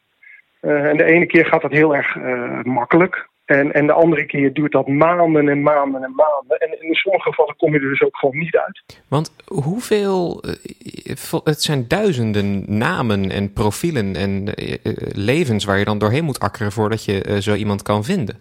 En 0.62 0.98
de 0.98 1.04
ene 1.04 1.25
keer 1.25 1.46
gaat 1.46 1.62
dat 1.62 1.72
heel 1.72 1.96
erg 1.96 2.16
makkelijk. 2.63 3.30
En, 3.51 3.72
en 3.74 3.88
de 3.88 3.93
andere 3.93 4.25
keer 4.25 4.53
duurt 4.53 4.72
dat 4.72 4.88
maanden 4.88 5.50
en 5.50 5.62
maanden 5.62 6.03
en 6.03 6.13
maanden. 6.15 6.58
En 6.60 6.81
in 6.81 6.93
sommige 6.93 7.29
gevallen 7.29 7.55
kom 7.55 7.74
je 7.74 7.79
er 7.79 7.89
dus 7.89 8.01
ook 8.01 8.17
gewoon 8.17 8.38
niet 8.38 8.58
uit. 8.58 9.03
Want 9.08 9.36
hoeveel, 9.48 10.41
eh, 10.41 11.41
het 11.43 11.62
zijn 11.62 11.88
duizenden 11.88 12.77
namen 12.77 13.29
en 13.31 13.53
profielen 13.53 14.15
en 14.15 14.53
eh, 14.55 14.74
eh, 14.74 14.93
levens 15.13 15.65
waar 15.65 15.77
je 15.77 15.86
dan 15.86 15.98
doorheen 15.98 16.24
moet 16.24 16.39
akkeren 16.39 16.72
voordat 16.72 17.05
je 17.05 17.41
zo 17.41 17.53
iemand 17.53 17.81
kan 17.81 18.03
vinden. 18.03 18.39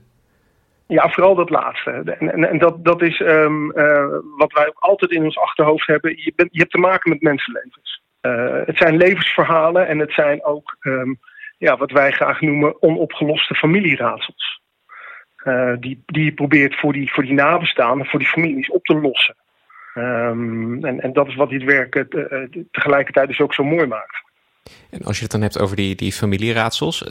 Ja, 0.86 1.08
vooral 1.08 1.34
dat 1.34 1.50
laatste. 1.50 1.90
En, 1.90 2.32
en, 2.32 2.50
en 2.50 2.58
dat, 2.58 2.84
dat 2.84 3.02
is 3.02 3.20
um, 3.20 3.72
wat 4.36 4.52
wij 4.52 4.68
ook 4.68 4.78
altijd 4.78 5.10
in 5.10 5.24
ons 5.24 5.38
achterhoofd 5.38 5.86
hebben. 5.86 6.10
Je, 6.16 6.32
bent, 6.36 6.48
je 6.52 6.58
hebt 6.58 6.72
te 6.72 6.78
maken 6.78 7.10
met 7.10 7.22
mensenlevens. 7.22 8.02
Uh, 8.22 8.66
het 8.66 8.76
zijn 8.76 8.96
levensverhalen 8.96 9.88
en 9.88 9.98
het 9.98 10.12
zijn 10.12 10.44
ook 10.44 10.76
um, 10.80 11.18
ja, 11.58 11.76
wat 11.76 11.90
wij 11.90 12.10
graag 12.10 12.40
noemen 12.40 12.82
onopgeloste 12.82 13.54
familieraadsels. 13.54 14.59
Uh, 15.44 15.72
die, 15.80 16.02
die 16.06 16.24
je 16.24 16.32
probeert 16.32 16.74
voor 16.74 16.92
die, 16.92 17.12
voor 17.12 17.22
die 17.22 17.32
nabestaanden, 17.32 18.06
voor 18.06 18.18
die 18.18 18.28
families 18.28 18.70
op 18.70 18.84
te 18.84 18.94
lossen. 18.94 19.36
Um, 19.94 20.84
en, 20.84 21.00
en 21.00 21.12
dat 21.12 21.26
is 21.26 21.34
wat 21.34 21.50
dit 21.50 21.62
werk 21.62 21.94
uh, 21.94 22.04
tegelijkertijd 22.70 23.28
dus 23.28 23.40
ook 23.40 23.54
zo 23.54 23.64
mooi 23.64 23.86
maakt. 23.86 24.22
En 24.90 25.02
als 25.02 25.16
je 25.16 25.22
het 25.22 25.32
dan 25.32 25.42
hebt 25.42 25.60
over 25.60 25.76
die, 25.76 25.94
die 25.94 26.12
familieraadsels, 26.12 27.04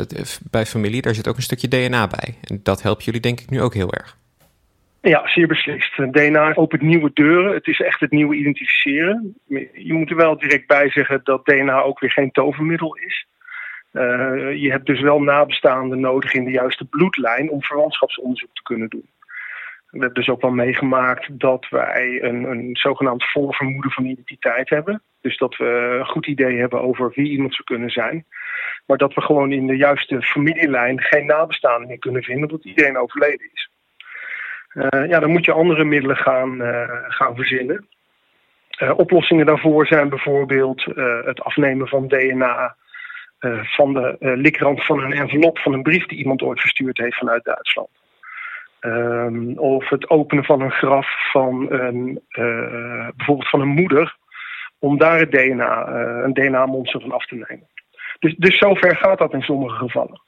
bij 0.51 0.65
familie 0.65 1.01
daar 1.01 1.15
zit 1.15 1.27
ook 1.27 1.35
een 1.35 1.41
stukje 1.41 1.67
DNA 1.67 2.07
bij. 2.07 2.35
En 2.41 2.59
dat 2.63 2.81
helpt 2.81 3.03
jullie 3.03 3.21
denk 3.21 3.39
ik 3.39 3.49
nu 3.49 3.61
ook 3.61 3.73
heel 3.73 3.93
erg. 3.93 4.17
Ja, 5.01 5.27
zeer 5.27 5.47
beslist. 5.47 5.95
DNA 6.11 6.55
opent 6.55 6.81
nieuwe 6.81 7.11
deuren. 7.13 7.53
Het 7.53 7.67
is 7.67 7.79
echt 7.79 7.99
het 7.99 8.11
nieuwe 8.11 8.35
identificeren. 8.35 9.35
Je 9.73 9.93
moet 9.93 10.09
er 10.09 10.15
wel 10.15 10.37
direct 10.37 10.67
bij 10.67 10.89
zeggen 10.89 11.21
dat 11.23 11.45
DNA 11.45 11.81
ook 11.81 11.99
weer 11.99 12.11
geen 12.11 12.31
tovermiddel 12.31 12.95
is. 12.95 13.27
Uh, 13.93 14.55
je 14.61 14.71
hebt 14.71 14.85
dus 14.85 15.01
wel 15.01 15.21
nabestaanden 15.21 15.99
nodig 15.99 16.33
in 16.33 16.43
de 16.43 16.51
juiste 16.51 16.85
bloedlijn 16.85 17.49
om 17.49 17.63
verwantschapsonderzoek 17.63 18.53
te 18.53 18.63
kunnen 18.63 18.89
doen. 18.89 19.09
We 19.89 19.97
hebben 19.97 20.13
dus 20.13 20.29
ook 20.29 20.41
wel 20.41 20.51
meegemaakt 20.51 21.39
dat 21.39 21.69
wij 21.69 22.23
een, 22.23 22.43
een 22.43 22.69
zogenaamd 22.73 23.31
voorvermoeden 23.31 23.91
van 23.91 24.05
identiteit 24.05 24.69
hebben. 24.69 25.01
Dus 25.21 25.37
dat 25.37 25.57
we 25.57 25.97
een 25.99 26.05
goed 26.05 26.27
idee 26.27 26.59
hebben 26.59 26.81
over 26.81 27.11
wie 27.15 27.29
iemand 27.29 27.53
zou 27.53 27.63
kunnen 27.63 27.89
zijn. 27.89 28.25
Maar 28.85 28.97
dat 28.97 29.13
we 29.13 29.21
gewoon 29.21 29.51
in 29.51 29.67
de 29.67 29.77
juiste 29.77 30.21
familielijn 30.21 31.01
geen 31.01 31.25
nabestaanden 31.25 31.87
meer 31.87 31.99
kunnen 31.99 32.23
vinden, 32.23 32.49
omdat 32.49 32.65
iedereen 32.65 32.97
overleden 32.97 33.49
is. 33.53 33.69
Uh, 34.73 35.09
ja, 35.09 35.19
dan 35.19 35.31
moet 35.31 35.45
je 35.45 35.51
andere 35.51 35.83
middelen 35.83 36.17
gaan, 36.17 36.61
uh, 36.61 36.89
gaan 37.07 37.35
verzinnen. 37.35 37.87
oplossingen 38.95 39.45
daarvoor 39.45 39.87
zijn 39.87 40.09
bijvoorbeeld 40.09 40.83
het 41.25 41.41
afnemen 41.41 41.87
van 41.87 42.07
DNA 42.07 42.75
uh, 43.39 43.63
van 43.63 43.93
de 43.93 44.15
uh, 44.19 44.35
likrand 44.35 44.85
van 44.85 45.03
een 45.03 45.13
envelop 45.13 45.59
van 45.59 45.73
een 45.73 45.81
brief 45.81 46.05
die 46.05 46.17
iemand 46.17 46.41
ooit 46.41 46.59
verstuurd 46.59 46.97
heeft 46.97 47.17
vanuit 47.17 47.43
Duitsland. 47.43 47.89
Um, 48.81 49.57
of 49.57 49.89
het 49.89 50.09
openen 50.09 50.43
van 50.43 50.61
een 50.61 50.71
graf 50.71 51.31
van 51.31 51.71
een, 51.71 52.21
uh, 52.29 53.07
bijvoorbeeld 53.15 53.49
van 53.49 53.61
een 53.61 53.67
moeder, 53.67 54.17
om 54.79 54.97
daar 54.97 55.19
het 55.19 55.31
DNA, 55.31 55.87
een 56.23 56.33
DNA-monster 56.33 57.01
van 57.01 57.11
af 57.11 57.25
te 57.25 57.35
nemen. 57.35 57.67
Dus, 58.19 58.35
dus 58.35 58.57
zover 58.57 58.95
gaat 58.95 59.17
dat 59.17 59.33
in 59.33 59.41
sommige 59.41 59.75
gevallen. 59.75 60.21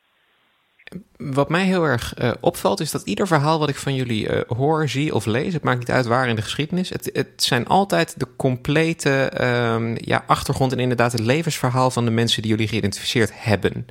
Wat 1.18 1.50
mij 1.50 1.64
heel 1.64 1.84
erg 1.84 2.14
uh, 2.22 2.32
opvalt 2.40 2.80
is 2.80 2.92
dat 2.92 3.08
ieder 3.08 3.28
verhaal 3.28 3.60
wat 3.60 3.70
ik 3.70 3.76
van 3.76 3.96
jullie 3.96 4.28
uh, 4.28 4.42
hoor, 4.48 4.88
zie 4.88 5.16
of 5.16 5.26
lees, 5.26 5.54
het 5.54 5.64
maakt 5.64 5.80
niet 5.80 5.92
uit 5.92 6.06
waar 6.06 6.28
in 6.28 6.36
de 6.36 6.42
geschiedenis, 6.42 6.90
het, 6.90 7.10
het 7.14 7.44
zijn 7.44 7.68
altijd 7.68 8.20
de 8.20 8.28
complete 8.38 9.32
uh, 9.42 9.96
ja, 9.96 10.24
achtergrond 10.28 10.72
en 10.72 10.80
inderdaad 10.80 11.12
het 11.12 11.22
levensverhaal 11.22 11.92
van 11.92 12.06
de 12.06 12.12
mensen 12.12 12.42
die 12.42 12.52
jullie 12.52 12.68
geïdentificeerd 12.68 13.32
hebben. 13.34 13.86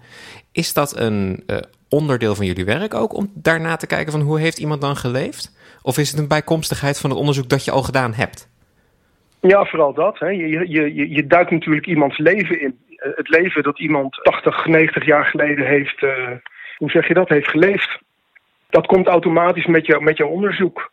Is 0.52 0.72
dat 0.72 0.98
een 0.98 1.42
uh, 1.46 1.56
onderdeel 1.88 2.34
van 2.34 2.46
jullie 2.46 2.64
werk 2.64 2.94
ook 2.94 3.14
om 3.14 3.30
daarna 3.34 3.76
te 3.76 3.86
kijken 3.86 4.12
van 4.12 4.20
hoe 4.20 4.40
heeft 4.40 4.58
iemand 4.58 4.80
dan 4.80 4.96
geleefd? 4.96 5.56
Of 5.82 5.98
is 5.98 6.10
het 6.10 6.18
een 6.18 6.28
bijkomstigheid 6.28 7.00
van 7.00 7.10
het 7.10 7.18
onderzoek 7.18 7.48
dat 7.48 7.64
je 7.64 7.70
al 7.70 7.82
gedaan 7.82 8.14
hebt? 8.14 8.48
Ja, 9.40 9.64
vooral 9.64 9.94
dat. 9.94 10.18
Hè. 10.18 10.28
Je, 10.28 10.48
je, 10.48 10.94
je, 10.94 11.10
je 11.10 11.26
duikt 11.26 11.50
natuurlijk 11.50 11.86
iemands 11.86 12.18
leven 12.18 12.60
in. 12.60 12.78
Het 12.96 13.28
leven 13.28 13.62
dat 13.62 13.80
iemand 13.80 14.18
80, 14.22 14.66
90 14.66 15.04
jaar 15.04 15.24
geleden 15.24 15.66
heeft 15.66 16.02
hoe 16.80 16.90
zeg 16.90 17.08
je 17.08 17.14
dat, 17.14 17.28
heeft 17.28 17.48
geleefd. 17.48 17.98
Dat 18.70 18.86
komt 18.86 19.06
automatisch 19.06 19.66
met, 19.66 19.86
jou, 19.86 20.02
met 20.02 20.16
jouw 20.16 20.28
onderzoek. 20.28 20.92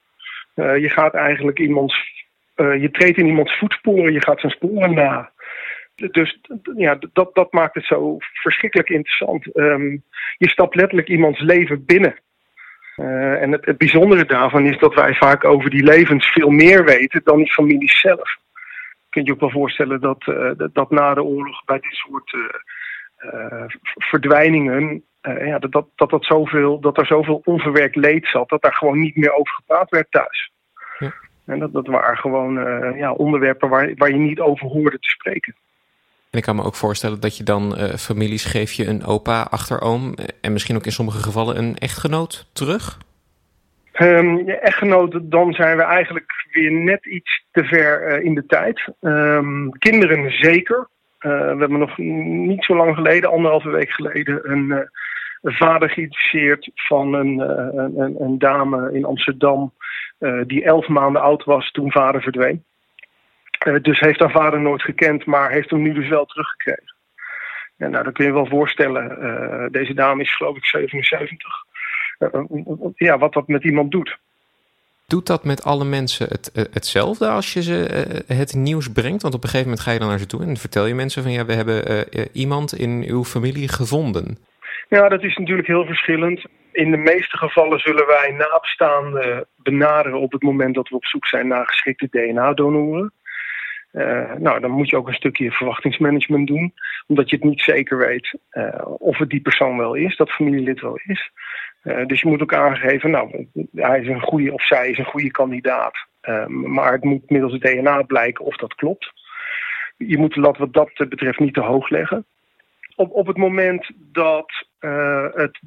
Uh, 0.56 0.78
je 0.78 0.90
gaat 0.90 1.14
eigenlijk 1.14 1.60
iemands, 1.60 2.26
uh, 2.56 2.82
je 2.82 2.92
treedt 2.92 3.18
in 3.18 3.26
iemands 3.26 3.58
voetsporen, 3.58 4.14
je 4.14 4.22
gaat 4.22 4.40
zijn 4.40 4.52
sporen 4.52 4.94
na. 4.94 5.32
Dus 5.96 6.40
ja, 6.76 6.98
dat, 7.14 7.36
dat 7.36 7.52
maakt 7.52 7.76
het 7.76 7.86
zo 7.86 8.16
verschrikkelijk 8.20 8.90
interessant. 8.90 9.56
Um, 9.58 10.04
je 10.38 10.50
stapt 10.50 10.76
letterlijk 10.76 11.08
iemands 11.08 11.40
leven 11.40 11.86
binnen. 11.86 12.16
Uh, 12.98 13.42
en 13.42 13.52
het, 13.52 13.78
bijzondere 13.78 14.26
daarvan 14.26 14.66
is 14.66 14.78
dat 14.78 14.94
wij 14.94 15.14
vaak 15.14 15.46
over 15.46 15.70
die 15.70 15.84
levens 15.84 16.26
veel 16.26 16.50
meer 16.50 16.86
weten 16.86 17.22
dan 17.24 17.38
die 17.38 17.52
families 17.52 18.00
zelf. 18.00 18.38
Kun 19.10 19.22
je 19.22 19.28
je 19.28 19.34
ook 19.34 19.40
wel 19.40 19.62
voorstellen 19.62 20.02
dat, 20.02 20.24
dat, 20.58 20.70
dat, 20.74 20.92
na 20.92 21.14
de 21.14 21.24
oorlog 21.24 21.66
bij 21.66 21.80
dit 21.80 21.94
soort 21.94 22.36
verdwijningen 23.96 25.04
uh, 25.28 25.48
ja, 25.48 25.60
dat, 25.60 25.72
dat, 25.72 25.86
dat, 25.96 26.10
dat, 26.10 26.26
zoveel, 26.26 26.80
dat 26.80 26.98
er 26.98 27.06
zoveel 27.06 27.42
onverwerkt 27.44 27.96
leed 27.96 28.28
zat, 28.28 28.50
dat 28.50 28.62
daar 28.62 28.74
gewoon 28.74 29.00
niet 29.00 29.16
meer 29.16 29.34
over 29.34 29.54
gepraat 29.54 29.90
werd 29.90 30.12
thuis. 30.12 30.52
Ja. 31.00 31.14
En 31.46 31.60
dat, 31.60 31.74
dat 31.74 31.88
waren 31.88 32.18
gewoon 32.18 32.58
uh, 32.58 32.98
ja, 32.98 33.12
onderwerpen 33.12 33.70
waar, 33.70 33.94
waar 33.96 34.10
je 34.10 34.16
niet 34.16 34.40
over 34.40 34.68
hoorde 34.68 35.00
te 35.00 35.10
spreken. 35.10 35.56
En 36.30 36.38
ik 36.38 36.44
kan 36.44 36.56
me 36.56 36.64
ook 36.64 36.76
voorstellen 36.76 37.20
dat 37.20 37.38
je 37.38 37.44
dan 37.44 37.76
uh, 37.78 37.84
families 37.84 38.46
geef 38.46 38.72
je 38.72 38.88
een 38.88 39.06
opa, 39.06 39.42
achteroom 39.42 40.16
en 40.42 40.54
misschien 40.54 40.76
ook 40.76 40.86
in 40.86 40.92
sommige 40.92 41.24
gevallen 41.24 41.58
een 41.58 41.76
echtgenoot 41.76 42.50
terug? 42.54 42.98
Um, 44.00 44.46
ja, 44.46 44.54
echtgenoten, 44.54 45.30
dan 45.30 45.54
zijn 45.54 45.78
we 45.78 45.84
eigenlijk 45.84 46.32
weer 46.52 46.72
net 46.72 47.06
iets 47.06 47.46
te 47.52 47.64
ver 47.64 48.22
in 48.22 48.36
de 48.36 48.46
tijd. 48.46 48.92
Um, 49.02 49.72
kinderen 49.78 50.32
zeker. 50.32 50.88
we 51.20 51.56
hebben 51.60 51.80
nog 51.80 51.98
niet 52.48 52.64
zo 52.64 52.76
lang 52.76 52.96
geleden, 52.96 53.30
anderhalve 53.30 53.70
week 53.70 53.90
geleden, 53.90 54.52
een 54.52 54.90
vader 55.42 55.90
geïnteresseerd 55.90 56.72
van 56.76 57.14
een, 57.14 57.42
eh, 57.42 57.84
een, 57.96 58.16
een, 58.22 58.40
dame 58.40 58.94
in 58.94 59.06
Amsterdam 59.06 59.74
uh, 60.20 60.42
die 60.48 60.64
elf 60.64 60.88
maanden 60.88 61.22
oud 61.22 61.44
was 61.44 61.72
toen 61.72 61.92
vader 61.92 62.22
verdween. 62.22 62.64
Uh, 63.68 63.82
dus 63.82 64.00
heeft 64.00 64.20
haar 64.20 64.32
vader 64.32 64.62
nooit 64.62 64.82
gekend, 64.82 65.26
maar 65.26 65.52
heeft 65.52 65.70
hem 65.70 65.82
nu 65.82 65.94
dus 65.94 66.10
wel 66.10 66.26
teruggekregen. 66.26 66.96
En 67.78 67.92
nou, 67.92 68.04
dat 68.04 68.14
kun 68.14 68.26
je 68.26 68.34
wel 68.34 68.48
voorstellen. 68.48 69.72
Deze 69.72 69.94
dame 69.94 70.22
is 70.22 70.36
geloof 70.36 70.58
ik 70.58 70.66
77. 70.66 71.54
ja, 72.96 73.18
wat 73.18 73.34
dat 73.34 73.48
met 73.48 73.64
iemand 73.64 73.92
doet. 73.92 74.18
Doet 75.08 75.28
dat 75.28 75.44
met 75.44 75.64
alle 75.64 75.86
mensen 75.86 76.28
het, 76.28 76.70
hetzelfde 76.74 77.28
als 77.28 77.54
je 77.54 77.62
ze 77.62 78.24
het 78.28 78.54
nieuws 78.54 78.92
brengt? 78.92 79.22
Want 79.22 79.34
op 79.34 79.44
een 79.44 79.50
gegeven 79.50 79.70
moment 79.70 79.86
ga 79.86 79.92
je 79.94 80.00
dan 80.00 80.08
naar 80.08 80.20
ze 80.20 80.26
toe 80.26 80.42
en 80.44 80.58
vertel 80.58 80.86
je 80.86 80.96
mensen 80.96 81.24
van 81.24 81.32
ja, 81.32 81.46
we 81.46 81.54
hebben 81.54 82.08
iemand 82.34 82.74
in 82.74 83.04
uw 83.08 83.24
familie 83.24 83.68
gevonden. 83.68 84.38
Ja, 84.90 85.10
dat 85.10 85.24
is 85.24 85.38
natuurlijk 85.38 85.68
heel 85.68 85.86
verschillend. 85.86 86.46
In 86.72 86.92
de 86.92 86.98
meeste 86.98 87.38
gevallen 87.38 87.80
zullen 87.80 88.08
wij 88.08 88.32
nabestaanden 88.38 89.48
benaderen 89.56 90.20
op 90.20 90.32
het 90.32 90.44
moment 90.44 90.76
dat 90.76 90.90
we 90.90 90.96
op 90.96 91.06
zoek 91.06 91.28
zijn 91.28 91.48
naar 91.48 91.68
geschikte 91.68 92.08
DNA-donoren. 92.10 93.14
Uh, 93.92 94.34
nou, 94.34 94.60
dan 94.60 94.72
moet 94.72 94.90
je 94.90 94.98
ook 94.98 95.08
een 95.08 95.14
stukje 95.14 95.52
verwachtingsmanagement 95.52 96.48
doen, 96.48 96.74
omdat 97.08 97.30
je 97.30 97.36
het 97.36 97.46
niet 97.46 97.62
zeker 97.62 97.98
weet 97.98 98.34
uh, 98.52 98.86
of 98.98 99.18
het 99.18 99.30
die 99.30 99.42
persoon 99.42 99.78
wel 99.78 99.94
is, 99.94 100.16
dat 100.16 100.32
familielid 100.32 100.82
wel 100.82 101.00
is. 101.06 101.32
Uh, 101.84 102.06
dus 102.06 102.22
je 102.22 102.28
moet 102.28 102.42
ook 102.42 102.54
aangeven, 102.54 103.12
nou, 103.12 103.48
hij 103.76 104.00
is 104.00 104.08
een 104.08 104.22
goede 104.22 104.54
of 104.54 104.66
zij 104.66 104.90
is 104.90 104.98
een 104.98 105.06
goede 105.06 105.32
kandidaat, 105.32 106.08
maar 106.48 106.92
het 106.92 107.04
moet 107.04 107.30
middels 107.30 107.54
het 107.54 107.62
DNA 107.62 108.02
blijken 108.02 108.46
of 108.46 108.56
dat 108.56 108.76
klopt. 108.76 109.12
Je 109.98 110.18
moet 110.18 110.34
de 110.34 110.40
lat 110.40 110.58
wat 110.58 110.74
dat 110.74 111.10
betreft 111.10 111.40
niet 111.40 111.54
te 111.54 111.62
hoog 111.62 111.90
leggen. 111.90 112.26
Op, 112.98 113.12
op 113.12 113.28
het 113.28 113.38
moment 113.38 113.92
dat 114.12 114.66
het 115.34 115.60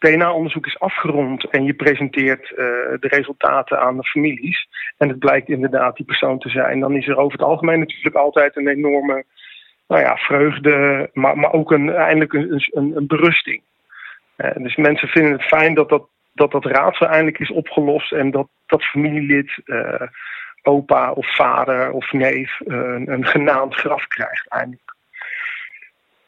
DNA-onderzoek 0.00 0.66
is 0.66 0.78
afgerond 0.78 1.44
en 1.44 1.64
je 1.64 1.74
presenteert 1.74 2.50
uh, 2.50 2.56
de 3.00 3.08
resultaten 3.08 3.80
aan 3.80 3.96
de 3.96 4.04
families. 4.04 4.68
En 4.96 5.08
het 5.08 5.18
blijkt 5.18 5.48
inderdaad 5.48 5.96
die 5.96 6.06
persoon 6.06 6.38
te 6.38 6.48
zijn. 6.48 6.80
Dan 6.80 6.96
is 6.96 7.08
er 7.08 7.16
over 7.16 7.38
het 7.38 7.48
algemeen 7.48 7.78
natuurlijk 7.78 8.16
altijd 8.16 8.56
een 8.56 8.68
enorme 8.68 9.24
nou 9.88 10.00
ja, 10.00 10.16
vreugde, 10.16 11.08
maar, 11.12 11.38
maar 11.38 11.52
ook 11.52 11.70
een, 11.70 11.90
eindelijk 11.94 12.32
een, 12.32 12.68
een, 12.70 12.96
een 12.96 13.06
berusting. 13.06 13.62
Uh, 14.36 14.50
dus 14.54 14.76
mensen 14.76 15.08
vinden 15.08 15.32
het 15.32 15.42
fijn 15.42 15.74
dat 15.74 15.88
dat, 15.88 16.08
dat 16.32 16.50
dat 16.50 16.64
raadsel 16.64 17.06
eindelijk 17.06 17.38
is 17.38 17.50
opgelost 17.50 18.12
en 18.12 18.30
dat 18.30 18.48
dat 18.66 18.84
familielid, 18.84 19.62
opa 20.62 21.12
of 21.12 21.34
vader 21.34 21.90
of 21.90 22.12
neef, 22.12 22.60
een, 22.64 23.12
een 23.12 23.26
genaamd 23.26 23.74
graf 23.74 24.06
krijgt 24.06 24.48
eindelijk. 24.48 24.89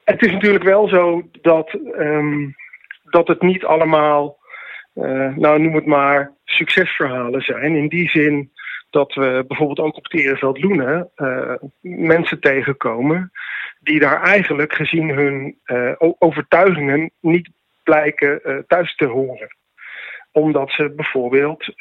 Het 0.04 0.22
is 0.22 0.32
natuurlijk 0.32 0.64
wel 0.64 0.88
zo 0.88 1.22
dat 1.40 1.78
um, 1.98 2.54
dat 3.02 3.28
het 3.28 3.42
niet 3.42 3.64
allemaal, 3.64 4.38
uh, 4.94 5.36
nou 5.36 5.60
noem 5.60 5.74
het 5.74 5.86
maar, 5.86 6.32
succesverhalen 6.44 7.42
zijn. 7.42 7.76
In 7.76 7.88
die 7.88 8.08
zin 8.08 8.50
dat 8.90 9.14
we 9.14 9.44
bijvoorbeeld 9.48 9.78
ook 9.80 9.96
op 9.96 10.06
Terenveld 10.06 10.62
Loenen 10.62 11.10
uh, 11.16 11.54
mensen 11.80 12.40
tegenkomen 12.40 13.30
die 13.80 14.00
daar 14.00 14.22
eigenlijk 14.22 14.72
gezien 14.72 15.08
hun 15.08 15.58
uh, 15.66 15.92
overtuigingen 15.98 17.10
niet 17.20 17.50
blijken 17.82 18.64
thuis 18.66 18.96
te 18.96 19.06
horen. 19.06 19.56
Omdat 20.32 20.70
ze 20.70 20.90
bijvoorbeeld 20.90 21.74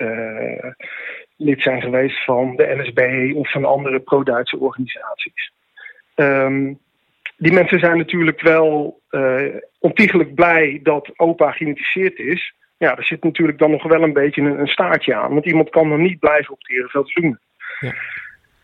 lid 1.38 1.62
zijn 1.62 1.82
geweest 1.82 2.24
van 2.24 2.56
de 2.56 2.76
NSB 2.76 3.32
of 3.36 3.52
van 3.52 3.66
andere 3.66 4.00
pro-Duitse 4.00 4.58
organisaties. 4.58 5.52
Um, 6.16 6.80
die 7.42 7.54
mensen 7.54 7.80
zijn 7.80 7.98
natuurlijk 7.98 8.42
wel 8.42 9.02
uh, 9.12 9.56
ontiegelijk 9.80 10.36
blij 10.36 10.80
dat 10.84 11.12
opa 11.16 11.52
geïdentificeerd 11.52 12.20
is. 12.20 12.54
Ja, 12.78 12.98
er 12.98 13.04
zit 13.04 13.24
natuurlijk 13.24 13.58
dan 13.58 13.72
nog 13.72 13.84
wel 13.84 14.04
een 14.04 14.14
beetje 14.14 14.42
een, 14.42 14.60
een 14.60 14.68
staartje 14.68 15.16
aan. 15.16 15.34
Want 15.34 15.46
iemand 15.46 15.70
kan 15.70 15.90
dan 15.90 16.02
niet 16.02 16.20
blijven 16.20 16.54
op 16.54 16.60
Terenveld 16.60 17.16
Loenen. 17.16 17.40
Ja. 17.80 17.94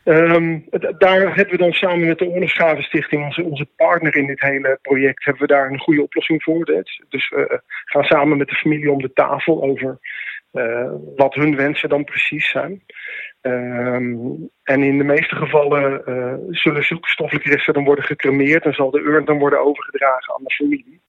Um, 0.04 0.66
daar 0.98 1.36
hebben 1.36 1.50
we 1.50 1.58
dan 1.58 1.72
samen 1.72 2.08
met 2.08 2.18
de 2.18 2.28
Oorlogsgravenstichting, 2.28 3.24
onze, 3.24 3.44
onze 3.44 3.68
partner 3.76 4.16
in 4.16 4.28
dit 4.28 4.42
hele 4.42 4.80
project, 4.82 5.26
hebben 5.26 5.42
we 5.42 5.54
daar 5.54 5.72
een 5.72 5.80
goede 5.80 6.04
oplossing 6.04 6.44
voor. 6.44 6.66
Dus 7.10 7.30
we 7.30 7.62
gaan 7.86 8.04
samen 8.04 8.38
met 8.38 8.48
de 8.48 8.56
familie 8.56 8.92
om 8.92 9.02
de 9.02 9.14
tafel 9.14 9.64
over 9.64 10.00
wat 11.16 11.34
hun 11.34 11.56
wensen 11.56 11.90
dan 11.90 12.04
precies 12.04 12.50
zijn. 12.50 12.84
Um, 13.42 14.50
en 14.64 14.84
in 14.84 14.98
de 14.98 15.04
meeste 15.04 15.36
gevallen 15.36 16.02
uh, 16.06 16.34
zullen 16.50 16.84
zulke 16.84 17.10
stoffelijke 17.10 17.50
resten 17.50 17.74
dan 17.74 17.84
worden 17.84 18.06
gecremeerd 18.06 18.66
en 18.66 18.74
zal 18.74 18.92
de 18.92 19.00
urn 19.00 19.26
dan 19.26 19.40
worden 19.40 19.64
overgedragen 19.64 20.34
aan 20.34 20.44
de 20.44 20.54
familie. 20.54 21.02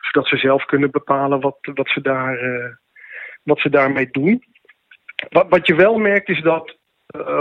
Zodat 0.00 0.28
ze 0.28 0.36
zelf 0.36 0.64
kunnen 0.64 0.90
bepalen 0.90 1.40
wat, 1.40 1.58
wat, 1.74 1.88
ze, 1.88 2.00
daar, 2.00 2.42
uh, 2.42 2.74
wat 3.42 3.60
ze 3.60 3.70
daarmee 3.70 4.08
doen. 4.10 4.44
Wat, 5.28 5.46
wat 5.48 5.66
je 5.66 5.74
wel 5.74 5.98
merkt 5.98 6.28
is 6.28 6.42
dat 6.42 6.78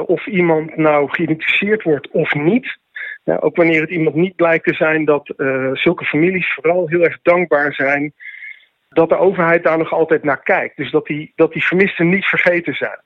of 0.05 0.27
iemand 0.27 0.77
nou 0.77 1.09
geïdentificeerd 1.09 1.84
wordt 1.84 2.10
of 2.12 2.34
niet. 2.34 2.77
Ook 3.23 3.55
wanneer 3.55 3.81
het 3.81 3.89
iemand 3.89 4.15
niet 4.15 4.36
blijkt 4.36 4.65
te 4.65 4.73
zijn, 4.73 5.05
dat 5.05 5.34
zulke 5.73 6.05
families 6.05 6.53
vooral 6.53 6.88
heel 6.88 7.03
erg 7.03 7.19
dankbaar 7.21 7.73
zijn 7.73 8.13
dat 8.89 9.10
de 9.10 9.17
overheid 9.17 9.63
daar 9.63 9.78
nog 9.78 9.93
altijd 9.93 10.23
naar 10.23 10.43
kijkt. 10.43 10.78
Dus 10.78 10.91
dat 10.91 11.06
die, 11.06 11.32
dat 11.36 11.54
die 11.54 11.65
vermisten 11.65 12.10
niet 12.10 12.25
vergeten 12.25 12.73
zijn 12.73 12.99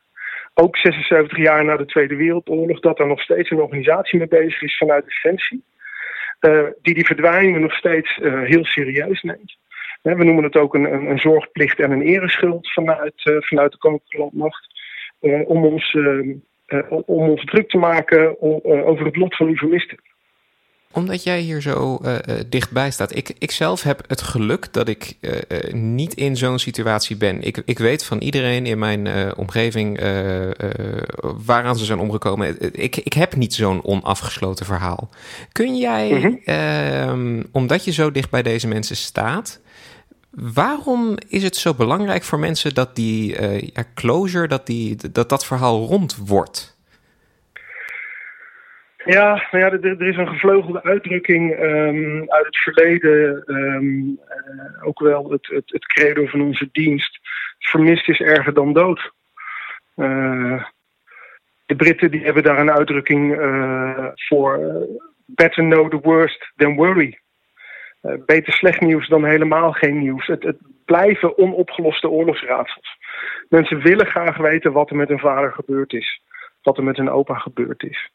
ook 0.54 0.78
76 0.78 1.38
jaar 1.38 1.66
na 1.66 1.78
de 1.78 1.86
Tweede 1.86 2.16
Wereldoorlog, 2.16 2.80
dat 2.80 3.00
er 3.00 3.08
nog 3.08 3.22
steeds 3.22 3.50
een 3.50 3.62
organisatie 3.62 4.20
mee 4.20 4.28
bezig 4.28 4.62
is 4.62 4.78
vanuit 4.78 5.06
Defensie. 5.06 5.64
Uh, 6.42 6.64
die 6.82 6.94
die 6.94 7.06
verdwijningen 7.06 7.62
nog 7.62 7.74
steeds 7.74 8.18
uh, 8.18 8.42
heel 8.42 8.66
serieus 8.66 9.22
neemt. 9.22 9.58
we 10.02 10.24
noemen 10.24 10.44
het 10.44 10.56
ook 10.56 10.74
een, 10.74 10.94
een, 10.94 11.10
een, 11.10 11.20
zorgplicht 11.20 11.80
en 11.80 11.92
een 11.92 12.02
ereschuld 12.02 12.72
vanuit, 12.72 13.26
uh, 13.26 13.38
vanuit 13.40 13.72
de 13.72 13.78
Koninklijke 13.78 14.18
Landmacht. 14.18 14.68
om, 15.20 15.66
ons, 15.66 15.98
om 17.06 17.30
ons 17.30 17.44
druk 17.44 17.70
te 17.70 17.78
maken 17.78 18.42
over 18.86 19.06
het 19.06 19.16
lot 19.16 19.36
van 19.36 19.48
die 19.48 19.58
vermisten 19.58 19.98
omdat 20.94 21.24
jij 21.24 21.40
hier 21.40 21.62
zo 21.62 22.00
uh, 22.02 22.16
dichtbij 22.48 22.92
staat. 22.92 23.16
Ik, 23.16 23.34
ik 23.38 23.52
zelf 23.52 23.84
heb 23.84 24.04
het 24.08 24.22
geluk 24.22 24.68
dat 24.72 24.88
ik 24.88 25.18
uh, 25.22 25.40
niet 25.74 26.14
in 26.14 26.38
zo'n 26.38 26.60
situatie 26.60 27.16
ben. 27.16 27.42
Ik, 27.42 27.62
ik 27.66 27.80
weet 27.80 28.04
van 28.04 28.18
iedereen 28.20 28.66
in 28.66 28.80
mijn 28.80 29.36
omgeving 29.36 30.00
waaraan 31.46 31.78
ze 31.78 31.86
zijn 31.86 32.00
omgekomen. 32.00 32.74
Ik, 32.82 32.96
ik 32.96 33.14
heb 33.14 33.36
niet 33.36 33.54
zo'n 33.54 33.84
onafgesloten 33.84 34.66
verhaal. 34.66 35.10
Kun 35.52 35.78
jij, 35.78 36.12
mm 36.12 36.40
-hmm. 36.46 37.46
omdat 37.52 37.86
je 37.86 37.92
zo 37.92 38.12
dicht 38.12 38.30
bij 38.30 38.44
deze 38.44 38.68
mensen 38.68 38.96
staat, 38.96 39.60
waarom 40.30 41.16
is 41.28 41.44
het 41.44 41.56
zo 41.56 41.74
belangrijk 41.74 42.24
voor 42.24 42.40
mensen 42.40 42.74
dat 42.74 42.96
die 42.96 43.42
ja, 43.74 43.84
closure, 43.94 44.48
dat, 44.48 44.66
die, 44.66 44.98
dat 45.12 45.30
dat 45.30 45.46
verhaal 45.46 45.86
rond 45.86 46.18
wordt? 46.26 46.73
Ja, 49.06 49.48
nou 49.52 49.64
ja 49.64 49.72
er, 49.72 49.86
er, 49.86 50.08
is 50.08 50.18
een 50.18 50.28
gevleugelde 50.28 50.84
uitdrukking 50.84 51.60
um, 51.60 52.32
uit 52.32 52.46
het 52.46 52.58
verleden. 52.58 53.44
Um, 53.46 54.20
uh, 54.30 54.88
ook 54.88 55.00
wel 55.00 55.32
het, 55.32 55.48
het, 55.48 55.72
het, 55.72 55.86
credo 55.86 56.26
van 56.26 56.42
onze 56.42 56.70
dienst. 56.72 57.20
Vermist 57.60 58.10
is 58.10 58.22
erger 58.22 58.54
dan 58.54 58.74
dood. 58.74 59.12
Uh, 59.96 60.64
de 61.66 61.76
Britten 61.76 62.12
die 62.12 62.24
hebben 62.24 62.44
daar 62.44 62.60
een 62.60 62.72
uitdrukking 62.72 63.40
uh, 63.40 64.08
voor. 64.16 64.60
better 65.26 65.64
know 65.64 65.90
the 65.90 66.00
worst 66.00 66.52
than 66.56 66.76
worry. 66.76 67.20
beter 68.26 68.54
slecht 68.54 68.82
nieuws 68.82 69.08
dan 69.08 69.26
helemaal 69.26 69.72
geen 69.72 70.00
nieuws. 70.00 70.28
Het, 70.28 70.44
het 70.44 70.58
blijven 70.86 71.38
onopgeloste 71.38 72.10
oorlogsraadsels. 72.10 72.98
Mensen 73.50 73.82
willen 73.82 74.08
graag 74.08 74.38
weten 74.38 74.72
wat 74.72 74.90
er 74.90 74.96
met 74.96 75.10
hun 75.10 75.20
vader 75.20 75.52
gebeurd 75.52 75.94
is. 75.94 76.22
Wat 76.62 76.78
er 76.78 76.84
met 76.84 76.98
hun 76.98 77.10
opa 77.10 77.36
gebeurd 77.36 77.84
is. 77.84 78.12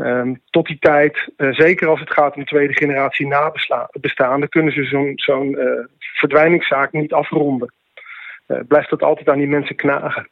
Um, 0.00 0.40
tot 0.50 0.66
die 0.66 0.78
tijd, 0.78 1.28
uh, 1.36 1.52
zeker 1.52 1.88
als 1.88 2.00
het 2.00 2.12
gaat 2.12 2.36
om 2.36 2.44
tweede 2.44 2.72
generatie 2.72 3.26
nabestaanden, 3.26 4.48
kunnen 4.48 4.72
ze 4.72 4.84
zo'n 4.84 5.12
zo'n 5.14 5.50
uh, 5.50 5.84
verdwijningszaak 5.98 6.92
niet 6.92 7.12
afronden. 7.12 7.72
Uh, 8.46 8.58
blijft 8.68 8.90
dat 8.90 9.02
altijd 9.02 9.28
aan 9.28 9.38
die 9.38 9.48
mensen 9.48 9.76
knagen. 9.76 10.28